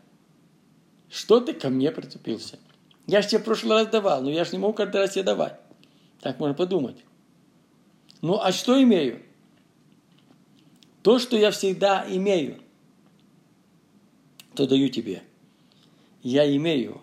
Что 1.10 1.42
ты 1.42 1.54
ко 1.54 1.70
мне 1.70 1.92
прицепился? 1.92 2.60
Я 3.06 3.22
же 3.22 3.30
тебе 3.30 3.40
в 3.40 3.44
прошлый 3.44 3.78
раз 3.78 3.88
давал, 3.88 4.22
но 4.22 4.30
я 4.30 4.46
же 4.46 4.52
не 4.52 4.60
могу 4.60 4.74
каждый 4.74 4.98
раз 4.98 5.12
тебе 5.12 5.24
давать. 5.24 5.60
Так 6.22 6.40
можно 6.40 6.54
подумать. 6.54 6.98
Ну, 8.22 8.40
а 8.40 8.52
что 8.52 8.82
имею? 8.82 9.22
То, 11.04 11.20
что 11.20 11.38
я 11.38 11.52
всегда 11.52 12.06
имею, 12.10 12.60
то 14.56 14.68
даю 14.68 14.90
тебе. 14.90 15.24
Я 16.24 16.54
имею 16.56 17.02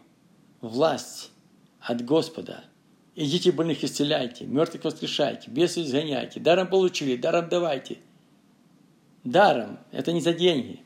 власть 0.60 1.30
от 1.84 2.04
Господа. 2.04 2.64
Идите 3.14 3.52
больных 3.52 3.84
исцеляйте, 3.84 4.46
мертвых 4.46 4.84
воскрешайте, 4.84 5.50
бесов 5.50 5.84
изгоняйте, 5.84 6.40
даром 6.40 6.68
получили, 6.68 7.16
даром 7.16 7.48
давайте. 7.48 7.98
Даром, 9.22 9.78
это 9.92 10.12
не 10.12 10.20
за 10.20 10.32
деньги. 10.32 10.80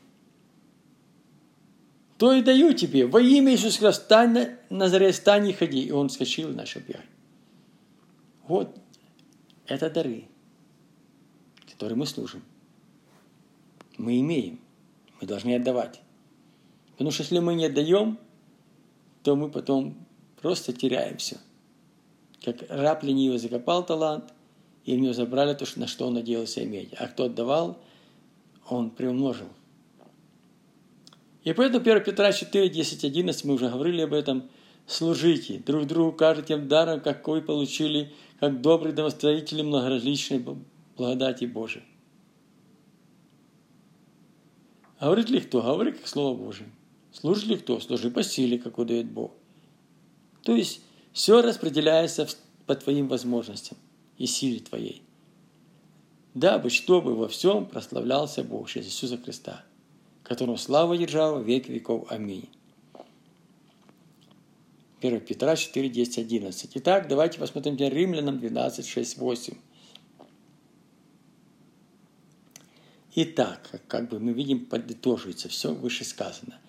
То 2.17 2.33
и 2.33 2.41
даю 2.41 2.73
тебе, 2.73 3.07
во 3.07 3.21
имя 3.21 3.53
Иисуса 3.53 3.79
Христа, 3.79 3.91
встань 3.91 4.33
на 4.33 4.57
Назаре, 4.69 5.11
встань 5.11 5.47
и 5.47 5.53
ходи. 5.53 5.81
И 5.81 5.91
он 5.91 6.09
вскочил 6.09 6.51
и 6.51 6.53
начал 6.53 6.81
бегать. 6.81 7.05
Вот 8.45 8.77
это 9.65 9.89
дары, 9.89 10.25
которые 11.71 11.97
мы 11.97 12.05
служим. 12.05 12.43
Мы 13.97 14.19
имеем, 14.19 14.59
мы 15.19 15.27
должны 15.27 15.55
отдавать. 15.55 16.01
Потому 16.91 17.11
что 17.11 17.23
если 17.23 17.39
мы 17.39 17.55
не 17.55 17.65
отдаем, 17.67 18.19
то 19.23 19.35
мы 19.35 19.49
потом 19.49 19.95
просто 20.41 20.73
теряем 20.73 21.17
все. 21.17 21.37
Как 22.43 22.57
раб 22.69 23.03
ленивый 23.03 23.37
закопал 23.37 23.85
талант, 23.85 24.33
и 24.85 24.95
у 24.95 24.99
него 24.99 25.13
забрали 25.13 25.53
то, 25.53 25.65
на 25.75 25.87
что 25.87 26.07
он 26.07 26.15
надеялся 26.15 26.63
иметь. 26.63 26.93
А 26.93 27.07
кто 27.07 27.25
отдавал, 27.25 27.77
он 28.67 28.89
приумножил. 28.89 29.47
И 31.43 31.53
поэтому 31.53 31.81
1 31.81 32.03
Петра 32.03 32.31
4, 32.31 32.69
10, 32.69 33.03
11, 33.03 33.45
мы 33.45 33.53
уже 33.55 33.69
говорили 33.69 34.01
об 34.01 34.13
этом, 34.13 34.49
служите 34.87 35.59
друг 35.59 35.87
другу 35.87 36.13
каждым 36.13 36.45
тем 36.45 36.67
даром, 36.67 37.01
какой 37.01 37.41
получили, 37.41 38.13
как 38.39 38.61
добрые 38.61 38.93
домостроители 38.93 39.61
многоразличной 39.61 40.43
благодати 40.97 41.45
Божией. 41.45 41.85
Говорит 44.99 45.29
ли 45.29 45.39
кто? 45.39 45.61
Говорит 45.61 45.97
как 45.97 46.07
Слово 46.07 46.37
Божие. 46.37 46.69
Служит 47.11 47.45
ли 47.45 47.57
кто? 47.57 47.79
Служи 47.79 48.11
по 48.11 48.21
силе, 48.21 48.59
как 48.59 48.77
удает 48.77 49.09
Бог. 49.09 49.31
То 50.43 50.55
есть 50.55 50.81
все 51.13 51.41
распределяется 51.41 52.27
по 52.65 52.75
твоим 52.75 53.07
возможностям 53.07 53.77
и 54.17 54.25
силе 54.25 54.59
твоей. 54.59 55.01
Дабы, 56.33 56.69
чтобы 56.69 57.15
во 57.15 57.27
всем 57.27 57.65
прославлялся 57.65 58.43
Бог 58.43 58.69
через 58.69 58.87
Иисуса 58.87 59.17
Христа, 59.17 59.63
которому 60.23 60.57
слава 60.57 60.97
держава 60.97 61.41
век 61.41 61.67
веков. 61.67 62.11
Аминь. 62.11 62.47
1 65.01 65.21
Петра 65.21 65.55
4, 65.55 65.89
10, 65.89 66.17
11. 66.19 66.71
Итак, 66.75 67.07
давайте 67.07 67.39
посмотрим 67.39 67.75
Римлянам 67.77 68.37
12, 68.39 68.85
6, 68.85 69.17
8. 69.17 69.53
Итак, 73.15 73.81
как 73.87 74.09
бы 74.09 74.19
мы 74.19 74.33
видим, 74.33 74.65
подытоживается 74.65 75.49
все 75.49 75.73
вышесказанное. 75.73 76.59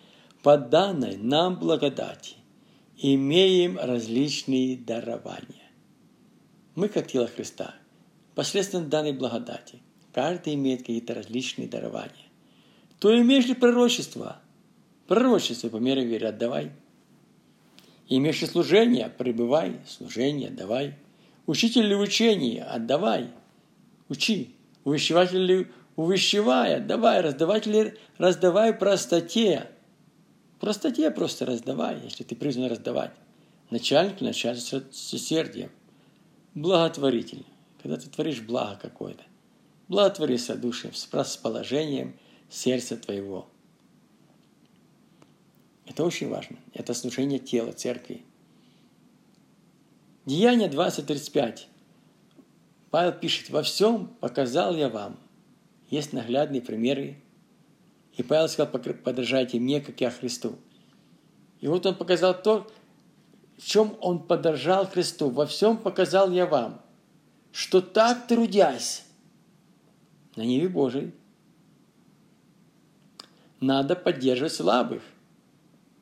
По 0.43 0.57
данной 0.57 1.17
нам 1.17 1.59
благодати 1.59 2.37
имеем 3.02 3.78
различные 3.78 4.76
дарования. 4.76 5.71
Мы, 6.75 6.88
как 6.88 7.07
тело 7.07 7.26
Христа, 7.26 7.75
посредством 8.35 8.90
данной 8.90 9.12
благодати, 9.12 9.80
каждый 10.12 10.54
имеет 10.54 10.80
какие-то 10.80 11.14
различные 11.14 11.66
дарования. 11.66 12.28
То 12.99 13.19
имеешь 13.19 13.47
ли 13.47 13.54
пророчество? 13.54 14.40
Пророчество 15.09 15.71
по 15.71 15.78
мере 15.78 16.04
веры 16.04 16.26
отдавай. 16.26 16.73
Имеешь 18.09 18.42
ли 18.42 18.47
служение? 18.47 19.09
Пребывай. 19.09 19.80
Служение 19.88 20.50
давай. 20.50 20.97
Учитель 21.47 21.87
ли 21.87 21.97
учение? 21.97 22.64
Отдавай. 22.64 23.30
Учи. 24.09 24.54
Увещеватель 24.85 25.42
ли 25.42 25.69
увещевая? 25.97 26.80
Давай. 26.80 27.23
Раздаватель 27.23 27.99
раздавай 28.19 28.75
простоте? 28.75 29.71
Простоте 30.61 31.11
просто 31.11 31.47
раздавай, 31.47 31.99
если 32.05 32.23
ты 32.23 32.37
призван 32.37 32.67
раздавать. 32.67 33.12
Начальник 33.71 34.21
начальник 34.21 34.62
с 34.62 35.12
усердием. 35.12 35.71
Благотворитель. 36.55 37.47
Когда 37.83 37.97
ты 37.97 38.11
творишь 38.11 38.43
благо 38.43 38.79
какое-то. 38.79 39.25
Благотвори 39.88 40.37
с 40.37 40.55
душем, 40.57 40.93
с 40.93 41.09
расположением 41.12 42.14
сердца 42.51 42.99
твоего. 42.99 43.49
Это 45.87 46.05
очень 46.05 46.29
важно. 46.29 46.59
Это 46.75 46.92
служение 46.92 47.38
тела 47.38 47.73
церкви. 47.73 48.23
Деяние 50.27 50.68
20.35. 50.68 51.61
Павел 52.90 53.12
пишет, 53.12 53.49
«Во 53.49 53.62
всем 53.62 54.09
показал 54.20 54.77
я 54.77 54.90
вам». 54.90 55.18
Есть 55.88 56.12
наглядные 56.12 56.61
примеры 56.61 57.16
и 58.16 58.23
Павел 58.23 58.49
сказал, 58.49 58.73
подражайте 58.73 59.59
мне, 59.59 59.81
как 59.81 60.01
я 60.01 60.11
Христу. 60.11 60.57
И 61.61 61.68
вот 61.68 61.87
он 61.87 61.94
показал 61.94 62.40
то, 62.40 62.66
в 63.59 63.64
чем 63.64 63.96
он 64.01 64.20
подражал 64.20 64.87
Христу. 64.87 65.31
Во 65.31 65.46
всем 65.46 65.77
показал 65.77 66.31
я 66.31 66.46
вам, 66.46 66.81
что 67.53 67.81
так 67.81 68.27
трудясь 68.27 69.05
на 70.37 70.42
Ниве 70.42 70.68
Божией, 70.68 71.12
надо 73.61 73.94
поддерживать 73.94 74.55
слабых 74.55 75.03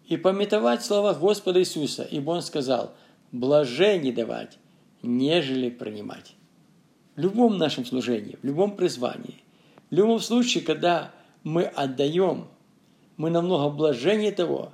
и 0.07 0.17
пометовать 0.17 0.85
слова 0.85 1.13
Господа 1.15 1.61
Иисуса, 1.61 2.05
ибо 2.05 2.31
Он 2.31 2.43
сказал, 2.43 2.95
блажение 3.33 4.13
давать, 4.13 4.59
нежели 5.03 5.69
принимать. 5.69 6.35
В 7.17 7.21
любом 7.21 7.59
нашем 7.59 7.85
служении, 7.85 8.39
в 8.41 8.45
любом 8.47 8.77
призвании, 8.77 9.43
в 9.91 9.95
любом 9.95 10.21
случае, 10.21 10.63
когда 10.63 11.13
мы 11.49 11.65
отдаем, 11.65 12.49
мы 13.17 13.31
намного 13.31 13.75
блаженнее 13.75 14.33
того, 14.33 14.73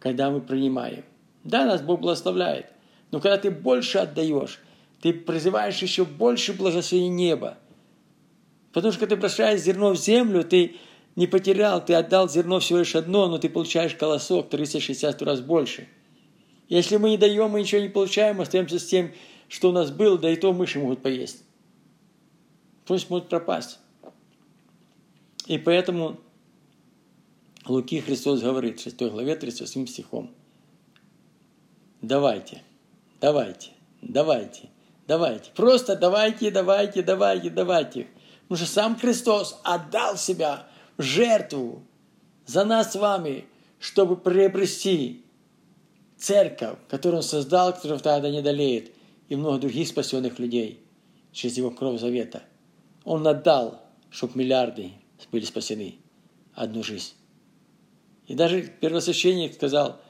когда 0.00 0.28
мы 0.30 0.40
принимаем. 0.40 1.04
Да, 1.44 1.64
нас 1.64 1.80
Бог 1.80 2.00
благословляет, 2.00 2.66
но 3.12 3.20
когда 3.20 3.38
ты 3.38 3.50
больше 3.52 3.98
отдаешь, 3.98 4.60
ты 5.00 5.12
призываешь 5.12 5.80
еще 5.80 6.04
больше 6.04 6.52
благословения 6.52 7.10
неба. 7.10 7.58
Потому 8.72 8.90
что 8.90 9.00
когда 9.00 9.14
ты 9.14 9.20
бросаешь 9.20 9.60
зерно 9.60 9.90
в 9.90 9.96
землю, 9.96 10.42
ты 10.42 10.76
не 11.14 11.28
потерял, 11.28 11.82
ты 11.82 11.94
отдал 11.94 12.28
зерно 12.28 12.58
всего 12.58 12.80
лишь 12.80 12.96
одно, 12.96 13.28
но 13.28 13.38
ты 13.38 13.48
получаешь 13.48 13.94
колосок 13.94 14.50
360 14.50 15.22
раз 15.22 15.40
больше. 15.40 15.88
Если 16.68 16.96
мы 16.96 17.10
не 17.10 17.18
даем, 17.18 17.50
мы 17.50 17.60
ничего 17.60 17.80
не 17.80 17.88
получаем, 17.88 18.40
остаемся 18.40 18.80
с 18.80 18.84
тем, 18.84 19.12
что 19.48 19.68
у 19.68 19.72
нас 19.72 19.92
было, 19.92 20.18
да 20.18 20.28
и 20.28 20.34
то 20.34 20.52
мыши 20.52 20.80
могут 20.80 21.02
поесть. 21.02 21.44
Пусть 22.84 23.10
могут 23.10 23.28
пропасть. 23.28 23.78
И 25.46 25.58
поэтому 25.58 26.18
Луки 27.66 28.00
Христос 28.00 28.40
говорит 28.40 28.80
в 28.80 28.82
6 28.82 28.96
главе 29.02 29.36
38 29.36 29.86
стихом. 29.86 30.34
Давайте, 32.02 32.62
давайте, 33.20 33.70
давайте, 34.02 34.68
давайте. 35.06 35.50
Просто 35.54 35.96
давайте, 35.96 36.50
давайте, 36.50 37.02
давайте, 37.02 37.50
давайте. 37.50 38.06
Потому 38.42 38.58
что 38.58 38.72
сам 38.72 38.98
Христос 38.98 39.58
отдал 39.64 40.16
себя 40.16 40.66
в 40.96 41.02
жертву 41.02 41.82
за 42.44 42.64
нас 42.64 42.92
с 42.92 42.96
вами, 42.96 43.44
чтобы 43.78 44.16
приобрести 44.16 45.24
церковь, 46.16 46.78
которую 46.88 47.18
Он 47.18 47.22
создал, 47.22 47.72
которая 47.72 47.98
тогда 47.98 48.30
не 48.30 48.42
долеет, 48.42 48.92
и 49.28 49.36
много 49.36 49.58
других 49.58 49.88
спасенных 49.88 50.38
людей 50.38 50.80
через 51.32 51.56
Его 51.56 51.70
кровь 51.70 52.00
завета. 52.00 52.42
Он 53.04 53.26
отдал, 53.26 53.82
чтобы 54.10 54.38
миллиарды 54.38 54.92
были 55.30 55.44
спасены 55.44 55.96
одну 56.54 56.82
жизнь. 56.82 57.12
И 58.26 58.34
даже 58.34 58.62
первосвященник 58.62 59.54
сказал, 59.54 60.00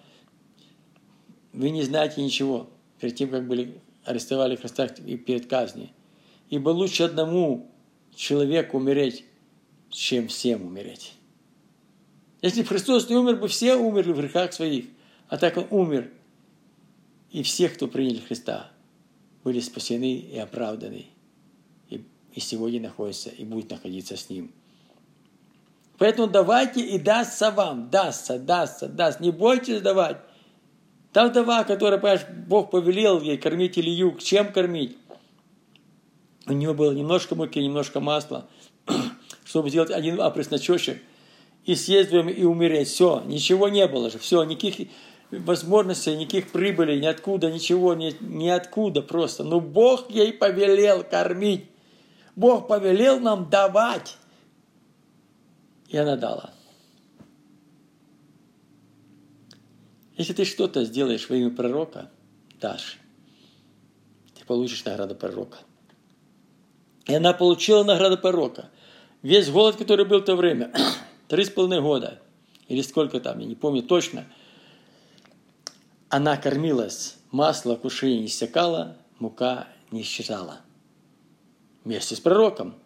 вы 1.53 1.71
не 1.71 1.83
знаете 1.83 2.23
ничего, 2.23 2.69
перед 3.01 3.17
тем, 3.17 3.31
как 3.31 3.47
были 3.47 3.81
арестовали 4.05 4.57
Христа 4.57 4.87
и 4.87 5.17
перед 5.17 5.47
казнью. 5.47 5.89
Ибо 6.49 6.71
лучше 6.71 7.03
одному 7.03 7.71
человеку 8.15 8.79
умереть, 8.79 9.25
чем 9.91 10.29
всем 10.29 10.65
умереть. 10.67 11.15
Если 12.43 12.63
бы 12.63 12.69
Христос 12.69 13.09
не 13.09 13.17
умер 13.17 13.37
бы, 13.37 13.49
все 13.49 13.77
умерли 13.77 14.13
в 14.13 14.19
грехах 14.19 14.53
своих. 14.53 14.87
А 15.29 15.39
так 15.39 15.57
Он 15.57 15.67
умер. 15.71 16.13
И 17.31 17.43
всех, 17.43 17.75
кто 17.75 17.89
приняли 17.89 18.19
Христа, 18.19 18.71
были 19.43 19.61
спасены 19.61 20.17
и 20.19 20.39
оправданы. 20.39 21.07
И, 21.91 22.05
и 22.33 22.41
сегодня 22.41 22.81
находятся, 22.81 23.31
и 23.31 23.45
будут 23.45 23.71
находиться 23.71 24.17
с 24.17 24.31
Ним. 24.31 24.53
Поэтому 25.99 26.29
давайте 26.29 26.81
и 26.81 26.99
дастся 26.99 27.51
вам. 27.51 27.91
Дастся, 27.91 28.39
дастся, 28.39 28.89
даст. 28.89 29.21
Не 29.21 29.31
бойтесь 29.31 29.81
давать. 29.81 30.19
Та 31.13 31.29
вдова, 31.29 31.65
которая, 31.65 31.99
понимаешь, 31.99 32.27
Бог 32.47 32.71
повелел 32.71 33.21
ей 33.21 33.39
кормить 33.39 33.79
Илью, 33.79 34.17
чем 34.19 34.53
кормить? 34.53 34.99
У 36.47 36.53
нее 36.53 36.75
было 36.75 36.93
немножко 36.93 37.35
муки, 37.35 37.59
немножко 37.59 38.01
масла, 38.01 38.47
чтобы 39.45 39.71
сделать 39.71 39.91
один 39.91 40.21
опресночечек 40.21 41.03
и 41.65 41.75
съесть 41.75 42.13
и 42.13 42.45
умереть. 42.45 42.89
Все, 42.89 43.23
ничего 43.27 43.69
не 43.69 43.87
было 43.89 44.11
же. 44.11 44.19
Все, 44.19 44.45
никаких 44.45 44.89
возможностей, 45.31 46.15
никаких 46.17 46.53
прибылей, 46.53 47.01
ниоткуда, 47.01 47.51
ничего, 47.51 47.95
ни, 47.95 48.15
ниоткуда 48.21 49.03
просто. 49.03 49.43
Но 49.43 49.61
Бог 49.61 50.11
ей 50.11 50.33
повелел 50.33 51.03
кормить. 51.03 51.65
Бог 52.37 52.69
повелел 52.69 53.19
нам 53.21 53.49
давать. 53.49 54.19
И 55.89 55.97
она 55.97 56.17
дала. 56.17 56.53
Если 60.17 60.33
ты 60.33 60.45
что-то 60.45 60.85
сделаешь 60.85 61.29
во 61.29 61.37
имя 61.37 61.51
пророка, 61.51 62.11
дашь, 62.61 62.99
ты 64.35 64.45
получишь 64.45 64.85
награду 64.85 65.15
пророка. 65.15 65.59
И 67.07 67.15
она 67.15 67.33
получила 67.35 67.85
награду 67.85 68.19
пророка. 68.19 68.71
Весь 69.23 69.51
голод, 69.51 69.77
который 69.77 70.07
был 70.07 70.21
в 70.21 70.25
то 70.25 70.35
время, 70.37 70.73
три 71.29 71.45
с 71.45 71.51
половиной 71.51 71.83
года, 71.83 72.21
или 72.69 72.83
сколько 72.83 73.21
там, 73.21 73.39
я 73.39 73.47
не 73.47 73.55
помню 73.55 73.83
точно, 73.83 74.27
она 76.09 76.37
кормилась, 76.37 77.17
масло 77.31 77.77
кушей 77.77 78.19
не 78.19 78.29
стекало, 78.29 78.97
мука 79.19 79.69
не 79.91 80.03
исчезала. 80.03 80.61
Вместе 81.85 82.17
с 82.17 82.21
пророком. 82.21 82.77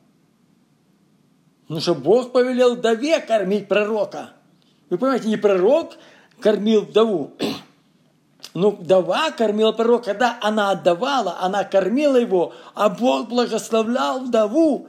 Ну 1.70 1.78
что 1.78 1.94
Бог 1.94 2.32
повелел 2.32 2.74
вдове 2.74 3.20
кормить 3.20 3.68
пророка. 3.68 4.30
Вы 4.90 4.98
понимаете, 4.98 5.28
не 5.28 5.36
пророк 5.36 5.92
кормил 6.40 6.80
вдову, 6.80 7.36
ну, 8.54 8.72
вдова 8.72 9.30
кормила 9.30 9.70
пророка, 9.70 10.06
когда 10.06 10.36
она 10.40 10.72
отдавала, 10.72 11.36
она 11.40 11.62
кормила 11.62 12.16
его, 12.16 12.54
а 12.74 12.88
Бог 12.88 13.28
благословлял 13.28 14.18
вдову. 14.18 14.88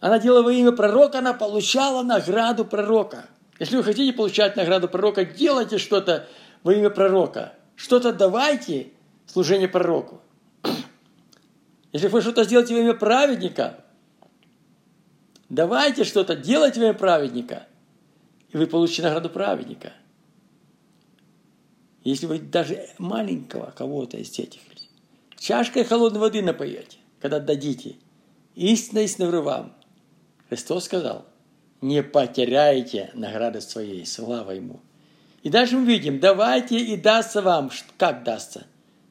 Она 0.00 0.18
делала 0.18 0.42
во 0.42 0.52
имя 0.52 0.72
пророка, 0.72 1.20
она 1.20 1.32
получала 1.32 2.02
награду 2.02 2.64
пророка. 2.64 3.26
Если 3.60 3.76
вы 3.76 3.84
хотите 3.84 4.12
получать 4.12 4.56
награду 4.56 4.88
пророка, 4.88 5.24
делайте 5.24 5.78
что-то 5.78 6.26
во 6.64 6.74
имя 6.74 6.90
пророка. 6.90 7.52
Что-то 7.76 8.12
давайте 8.12 8.90
служение 9.26 9.68
пророку. 9.68 10.22
Если 11.92 12.08
вы 12.08 12.20
что-то 12.20 12.42
сделаете 12.42 12.74
во 12.74 12.80
имя 12.80 12.94
праведника, 12.94 13.78
давайте 15.52 16.04
что-то, 16.04 16.34
делайте 16.34 16.80
во 16.80 16.86
имя 16.86 16.94
праведника, 16.94 17.66
и 18.50 18.56
вы 18.56 18.66
получите 18.66 19.02
награду 19.02 19.30
праведника– 19.30 19.92
если 22.04 22.26
вы 22.26 22.40
даже 22.40 22.88
маленького 22.98 23.72
кого-то 23.76 24.16
из 24.16 24.36
этих 24.36 24.60
чашкой 25.42 25.82
холодной 25.82 26.20
воды 26.20 26.40
напоете, 26.40 26.98
когда 27.20 27.40
дадите, 27.40 27.96
истинно 28.54 29.00
истинно 29.00 29.40
вам. 29.40 29.74
Христос 30.48 30.84
сказал, 30.84 31.26
не 31.80 32.02
потеряйте 32.02 33.10
награды 33.14 33.60
своей, 33.60 34.06
слава 34.06 34.52
Ему. 34.52 34.80
И 35.42 35.50
дальше 35.50 35.76
мы 35.76 35.86
видим, 35.86 36.20
давайте 36.20 36.78
и 36.78 36.96
дастся 36.96 37.42
вам. 37.42 37.70
Как 37.98 38.22
дастся? 38.22 38.66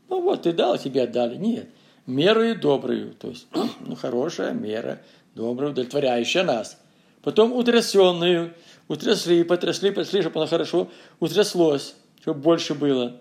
Ну 0.07 0.21
вот, 0.21 0.43
ты 0.43 0.53
дал, 0.53 0.77
тебе 0.77 1.03
отдали. 1.03 1.35
Нет, 1.35 1.69
мерою 2.05 2.57
добрую. 2.57 3.13
То 3.13 3.29
есть, 3.29 3.47
ну, 3.81 3.95
хорошая 3.95 4.53
мера, 4.53 5.01
добрая, 5.35 5.71
удовлетворяющая 5.71 6.43
нас. 6.43 6.77
Потом 7.21 7.53
утрясенную. 7.53 8.53
Утрясли, 8.87 9.43
потрясли, 9.43 9.91
потрясли, 9.91 10.21
чтобы 10.21 10.39
она 10.39 10.47
хорошо 10.47 10.89
утряслось 11.19 11.95
чтобы 12.21 12.39
больше 12.39 12.73
было. 12.73 13.19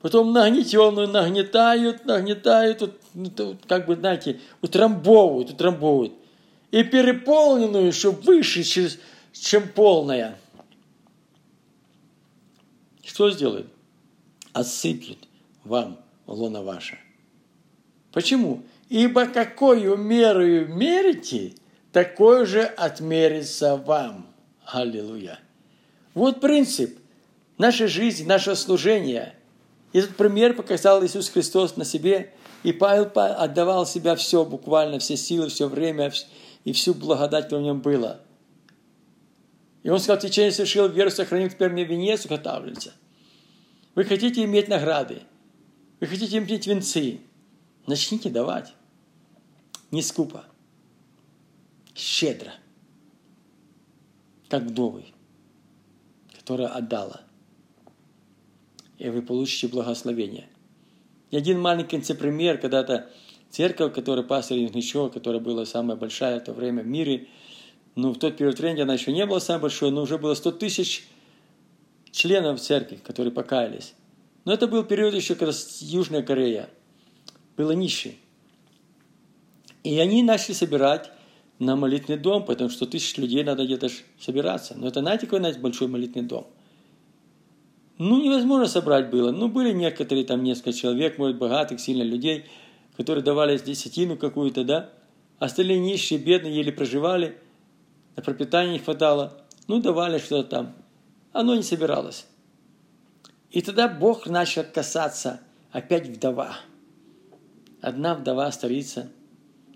Потом 0.00 0.32
нагнетенную 0.32 1.08
нагнетают, 1.08 2.04
нагнетают, 2.04 2.80
вот, 2.80 3.00
ну, 3.14 3.56
как 3.66 3.86
бы, 3.86 3.96
знаете, 3.96 4.40
утрамбовывают, 4.60 5.50
утрамбовывают. 5.50 6.12
И 6.70 6.82
переполненную 6.82 7.86
еще 7.86 8.10
выше, 8.10 8.64
чем 9.32 9.68
полная. 9.68 10.38
Что 13.02 13.30
сделают? 13.30 13.68
Осыплют 14.52 15.18
вам 15.62 15.98
лона 16.26 16.62
ваша. 16.62 16.98
Почему? 18.12 18.62
Ибо 18.88 19.26
какую 19.26 19.96
меру 19.96 20.66
мерите, 20.66 21.54
такой 21.92 22.46
же 22.46 22.62
отмерится 22.62 23.76
вам. 23.76 24.26
Аллилуйя. 24.66 25.38
Вот 26.14 26.40
принцип 26.40 26.98
наша 27.58 27.88
жизнь, 27.88 28.26
наше 28.26 28.54
служение. 28.56 29.34
Этот 29.92 30.16
пример 30.16 30.54
показал 30.54 31.04
Иисус 31.04 31.28
Христос 31.28 31.76
на 31.76 31.84
себе, 31.84 32.32
и 32.62 32.72
Павел 32.72 33.10
отдавал 33.14 33.86
себя 33.86 34.16
все, 34.16 34.44
буквально 34.44 34.98
все 34.98 35.16
силы, 35.16 35.48
все 35.48 35.68
время 35.68 36.12
и 36.64 36.72
всю 36.72 36.94
благодать, 36.94 37.44
которая 37.44 37.62
в 37.62 37.66
нем 37.66 37.80
была. 37.80 38.20
И 39.82 39.90
он 39.90 39.98
сказал, 39.98 40.18
в 40.18 40.22
течение 40.22 40.50
совершил 40.50 40.88
веру, 40.88 41.10
сохранил, 41.10 41.50
теперь 41.50 41.70
мне 41.70 41.84
венец 41.84 42.24
уготавливается. 42.24 42.94
Вы 43.94 44.04
хотите 44.04 44.42
иметь 44.44 44.68
награды, 44.68 45.22
вы 46.00 46.06
хотите 46.06 46.38
иметь 46.38 46.66
венцы, 46.66 47.20
начните 47.86 48.30
давать. 48.30 48.74
Не 49.90 50.02
скупо, 50.02 50.44
щедро, 51.94 52.52
как 54.48 54.64
вдовы, 54.64 55.06
которая 56.36 56.68
отдала 56.68 57.24
и 58.98 59.08
вы 59.08 59.22
получите 59.22 59.68
благословение. 59.68 60.48
И 61.30 61.36
один 61.36 61.60
маленький 61.60 61.98
пример, 62.14 62.58
когда-то 62.58 63.10
церковь, 63.50 63.94
которая 63.94 64.24
пастор 64.24 64.56
Ничего, 64.56 65.10
которая 65.10 65.40
была 65.40 65.66
самая 65.66 65.96
большая 65.96 66.40
в 66.40 66.44
то 66.44 66.52
время 66.52 66.82
в 66.82 66.86
мире, 66.86 67.28
ну, 67.96 68.12
в 68.12 68.18
тот 68.18 68.36
период 68.36 68.58
времени 68.58 68.80
она 68.80 68.94
еще 68.94 69.12
не 69.12 69.24
была 69.26 69.40
самой 69.40 69.62
большой, 69.62 69.90
но 69.90 70.02
уже 70.02 70.18
было 70.18 70.34
100 70.34 70.52
тысяч 70.52 71.06
членов 72.10 72.60
церкви, 72.60 72.96
которые 72.96 73.32
покаялись. 73.32 73.94
Но 74.44 74.52
это 74.52 74.66
был 74.66 74.84
период 74.84 75.14
еще, 75.14 75.34
когда 75.34 75.54
Южная 75.80 76.22
Корея 76.22 76.68
была 77.56 77.74
нищей. 77.74 78.18
И 79.82 79.98
они 79.98 80.22
начали 80.22 80.54
собирать 80.54 81.10
на 81.58 81.76
молитвенный 81.76 82.18
дом, 82.18 82.44
потому 82.44 82.70
что 82.70 82.86
тысяч 82.86 83.16
людей 83.16 83.44
надо 83.44 83.64
где-то 83.64 83.88
собираться. 84.18 84.74
Но 84.76 84.88
это, 84.88 85.00
знаете, 85.00 85.26
какой 85.26 85.40
знаете, 85.40 85.60
большой 85.60 85.88
молитвенный 85.88 86.28
дом– 86.28 86.46
ну, 87.96 88.20
невозможно 88.20 88.66
собрать 88.66 89.10
было. 89.10 89.30
Ну, 89.30 89.48
были 89.48 89.72
некоторые, 89.72 90.24
там, 90.24 90.42
несколько 90.42 90.72
человек, 90.72 91.16
может, 91.16 91.38
богатых, 91.38 91.78
сильно 91.78 92.02
людей, 92.02 92.44
которые 92.96 93.24
давали 93.24 93.56
десятину 93.56 94.16
какую-то, 94.16 94.64
да. 94.64 94.90
Остальные 95.38 95.78
нищие, 95.78 96.18
бедные, 96.18 96.56
еле 96.56 96.72
проживали, 96.72 97.38
на 98.16 98.22
пропитание 98.22 98.74
не 98.74 98.78
хватало. 98.80 99.40
Ну, 99.68 99.80
давали 99.80 100.18
что-то 100.18 100.48
там. 100.48 100.74
Оно 101.32 101.54
не 101.54 101.62
собиралось. 101.62 102.26
И 103.50 103.60
тогда 103.62 103.86
Бог 103.86 104.26
начал 104.26 104.64
касаться 104.64 105.40
опять 105.70 106.08
вдова. 106.08 106.56
Одна 107.84 108.14
вдова, 108.14 108.50
старица, 108.50 109.10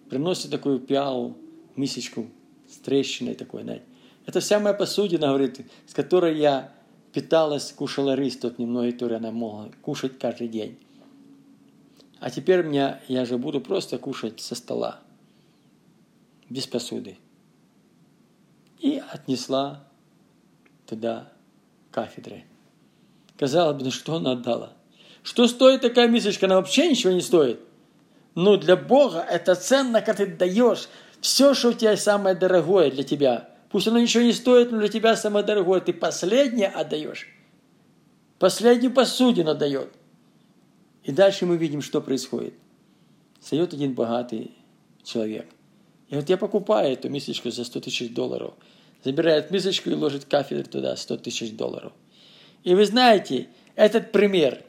приносит 0.08 0.50
такую 0.50 0.80
пиалу, 0.80 1.36
мисочку 1.76 2.26
с 2.66 2.78
трещиной 2.78 3.34
такой, 3.34 3.64
знаете. 3.64 3.84
Это 4.24 4.40
вся 4.40 4.58
моя 4.58 4.72
посудина, 4.72 5.26
говорит, 5.26 5.70
с 5.86 5.92
которой 5.92 6.38
я 6.38 6.72
питалась, 7.12 7.70
кушала 7.70 8.14
рис 8.14 8.38
тот 8.38 8.58
немного, 8.58 8.90
который 8.92 9.18
она 9.18 9.30
могла 9.30 9.68
кушать 9.82 10.18
каждый 10.18 10.48
день. 10.48 10.78
А 12.18 12.30
теперь 12.30 12.64
меня, 12.64 12.98
я 13.08 13.26
же 13.26 13.36
буду 13.36 13.60
просто 13.60 13.98
кушать 13.98 14.40
со 14.40 14.54
стола, 14.54 15.00
без 16.48 16.66
посуды. 16.66 17.18
И 18.78 19.02
отнесла 19.12 19.86
туда 20.86 21.30
кафедры. 21.90 22.44
Казалось 23.36 23.76
бы, 23.76 23.84
ну 23.84 23.90
что 23.90 24.14
она 24.14 24.32
отдала? 24.32 24.72
Что 25.22 25.46
стоит 25.46 25.82
такая 25.82 26.08
мисочка? 26.08 26.46
Она 26.46 26.56
вообще 26.56 26.88
ничего 26.88 27.12
не 27.12 27.20
стоит. 27.20 27.67
Но 28.38 28.56
для 28.56 28.76
Бога 28.76 29.18
это 29.18 29.54
ценно, 29.54 30.00
когда 30.00 30.24
ты 30.24 30.26
даешь 30.26 30.88
все, 31.20 31.54
что 31.54 31.68
у 31.68 31.72
тебя 31.72 31.96
самое 31.96 32.34
дорогое 32.34 32.90
для 32.90 33.02
тебя– 33.02 33.48
Пусть 33.70 33.86
оно 33.86 33.98
ничего 33.98 34.22
не 34.22 34.32
стоит, 34.32 34.70
но 34.70 34.78
для 34.78 34.88
тебя 34.88 35.14
самое 35.16 35.44
дорогое. 35.44 35.80
Ты 35.80 35.92
последнее 35.92 36.68
отдаешь. 36.68 37.28
Последнюю 38.38 38.92
посудину 38.92 39.50
отдает. 39.50 39.90
И 41.02 41.12
дальше 41.12 41.44
мы 41.44 41.56
видим, 41.56 41.82
что 41.82 42.00
происходит. 42.00 42.54
Встает 43.40 43.74
один 43.74 43.94
богатый 43.94 44.52
человек. 45.02 45.46
И 46.08 46.16
вот 46.16 46.28
я 46.28 46.38
покупаю 46.38 46.94
эту 46.94 47.10
мисочку 47.10 47.50
за 47.50 47.64
100 47.64 47.80
тысяч 47.80 48.14
долларов. 48.14 48.54
Забирает 49.04 49.50
мисочку 49.50 49.90
и 49.90 49.94
ложит 49.94 50.24
кафедру 50.24 50.64
туда 50.64 50.96
100 50.96 51.18
тысяч 51.18 51.52
долларов. 51.52 51.92
И 52.64 52.74
вы 52.74 52.84
знаете, 52.86 53.48
этот 53.74 54.12
пример. 54.12 54.64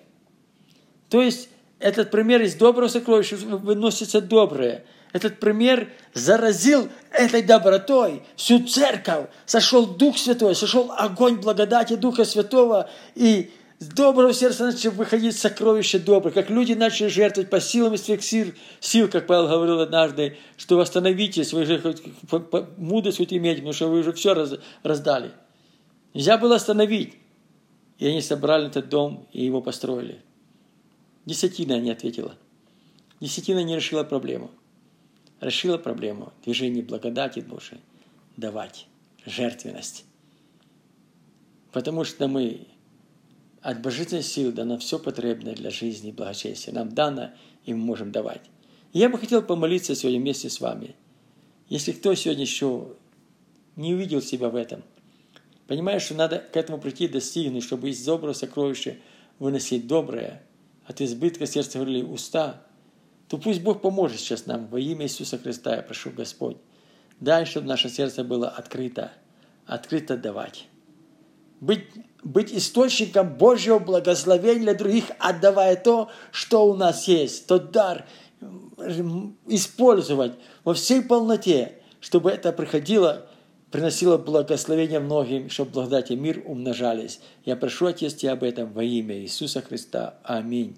То 1.10 1.22
есть, 1.22 1.50
этот 1.80 2.12
пример 2.12 2.42
из 2.42 2.56
доброго 2.56 2.90
сокровища 2.90 3.36
выносится 3.36 4.22
доброе– 4.22 4.86
этот 5.12 5.40
пример 5.40 5.92
заразил 6.14 6.88
этой 7.12 7.42
добротой 7.42 8.24
всю 8.36 8.66
церковь. 8.68 9.28
Сошел 9.46 9.86
Дух 9.86 10.18
Святой, 10.18 10.56
сошел 10.56 10.92
огонь 10.96 11.38
благодати 11.38 11.96
Духа 11.96 12.26
Святого, 12.26 12.90
и 13.16 13.52
с 13.80 13.88
доброго 13.88 14.34
сердца 14.34 14.66
начали 14.66 14.92
выходить 14.92 15.38
сокровища 15.38 16.00
добрые, 16.00 16.34
как 16.34 16.50
люди 16.50 16.74
начали 16.74 17.08
жертвовать 17.08 17.50
по 17.50 17.60
силам 17.60 17.94
из 17.94 18.04
своих 18.04 18.24
сил, 18.24 18.54
сил, 18.80 19.08
как 19.08 19.26
Павел 19.26 19.48
говорил 19.48 19.80
однажды, 19.80 20.38
что 20.58 20.76
восстановитесь, 20.76 21.54
вы 21.54 21.66
же 21.66 21.82
мудрость 22.78 23.18
хоть 23.18 23.34
имеете, 23.34 23.62
потому 23.62 23.74
что 23.74 23.88
вы 23.88 24.00
уже 24.00 24.14
все 24.14 24.34
раз, 24.34 24.54
раздали. 24.84 25.32
Нельзя 26.14 26.38
было 26.38 26.56
остановить. 26.56 27.16
И 28.00 28.08
они 28.08 28.22
собрали 28.22 28.68
этот 28.68 28.88
дом 28.88 29.28
и 29.34 29.44
его 29.44 29.62
построили. 29.62 30.22
Десятина 31.26 31.80
не 31.80 31.92
ответила. 31.92 32.36
Десятина 33.20 33.64
не 33.64 33.76
решила 33.76 34.04
проблему 34.04 34.52
решила 35.42 35.78
проблему 35.78 36.34
движения 36.44 36.82
благодати 36.82 37.42
души 37.42 37.80
давать 38.38 38.88
жертвенность. 39.26 40.06
Потому 41.72 42.04
что 42.04 42.28
мы 42.28 42.68
от 43.62 43.82
божественной 43.82 44.24
силы 44.24 44.52
дано 44.52 44.78
все 44.78 44.98
потребное 45.00 45.54
для 45.54 45.70
жизни 45.70 46.10
и 46.10 46.14
благочестия. 46.14 46.74
Нам 46.74 46.90
дано, 46.90 47.32
и 47.66 47.74
мы 47.74 47.80
можем 47.80 48.12
давать. 48.12 48.42
И 48.94 49.00
я 49.00 49.10
бы 49.10 49.18
хотел 49.18 49.42
помолиться 49.42 49.96
сегодня 49.96 50.20
вместе 50.20 50.50
с 50.50 50.60
вами. 50.60 50.96
Если 51.68 51.92
кто 51.92 52.16
сегодня 52.16 52.44
еще 52.44 52.96
не 53.76 53.94
увидел 53.94 54.22
себя 54.22 54.50
в 54.50 54.56
этом, 54.56 54.84
понимаешь, 55.68 56.04
что 56.04 56.16
надо 56.16 56.40
к 56.40 56.58
этому 56.58 56.80
прийти, 56.80 57.08
достигнуть, 57.08 57.64
чтобы 57.64 57.90
из 57.90 58.04
доброго 58.04 58.34
сокровища 58.34 58.98
выносить 59.38 59.86
доброе, 59.86 60.42
от 60.90 61.02
избытка 61.02 61.46
сердца 61.46 61.78
говорили 61.78 62.02
уста, 62.02 62.64
то 63.28 63.38
пусть 63.38 63.62
Бог 63.62 63.80
поможет 63.82 64.20
сейчас 64.20 64.48
нам 64.48 64.66
во 64.68 64.80
имя 64.80 65.06
Иисуса 65.06 65.38
Христа, 65.38 65.76
я 65.76 65.84
прошу 65.84 66.10
Господь. 66.10 66.58
Дай, 67.20 67.46
чтобы 67.46 67.68
наше 67.68 67.90
сердце 67.90 68.24
было 68.24 68.50
открыто, 68.50 69.12
открыто 69.68 70.18
давать. 70.18 70.68
Быть, 71.62 71.86
быть 72.24 72.52
источником 72.52 73.36
Божьего 73.36 73.78
благословения 73.78 74.64
для 74.64 74.74
других, 74.74 75.06
отдавая 75.20 75.76
то, 75.76 76.10
что 76.32 76.68
у 76.68 76.74
нас 76.74 77.08
есть, 77.08 77.46
тот 77.46 77.72
дар, 77.72 78.08
использовать 79.46 80.34
во 80.64 80.74
всей 80.74 81.04
полноте, 81.04 81.84
чтобы 82.00 82.32
это 82.32 82.52
приходило, 82.52 83.29
приносило 83.72 84.18
благословение 84.18 85.00
многим, 85.00 85.50
чтобы 85.50 85.72
благодать 85.72 86.12
и 86.12 86.16
мир 86.16 86.42
умножались. 86.46 87.20
Я 87.46 87.56
прошу, 87.56 87.88
Отец, 87.88 88.24
об 88.24 88.44
этом 88.44 88.72
во 88.74 88.84
имя 88.84 89.18
Иисуса 89.20 89.62
Христа. 89.62 90.16
Аминь. 90.24 90.78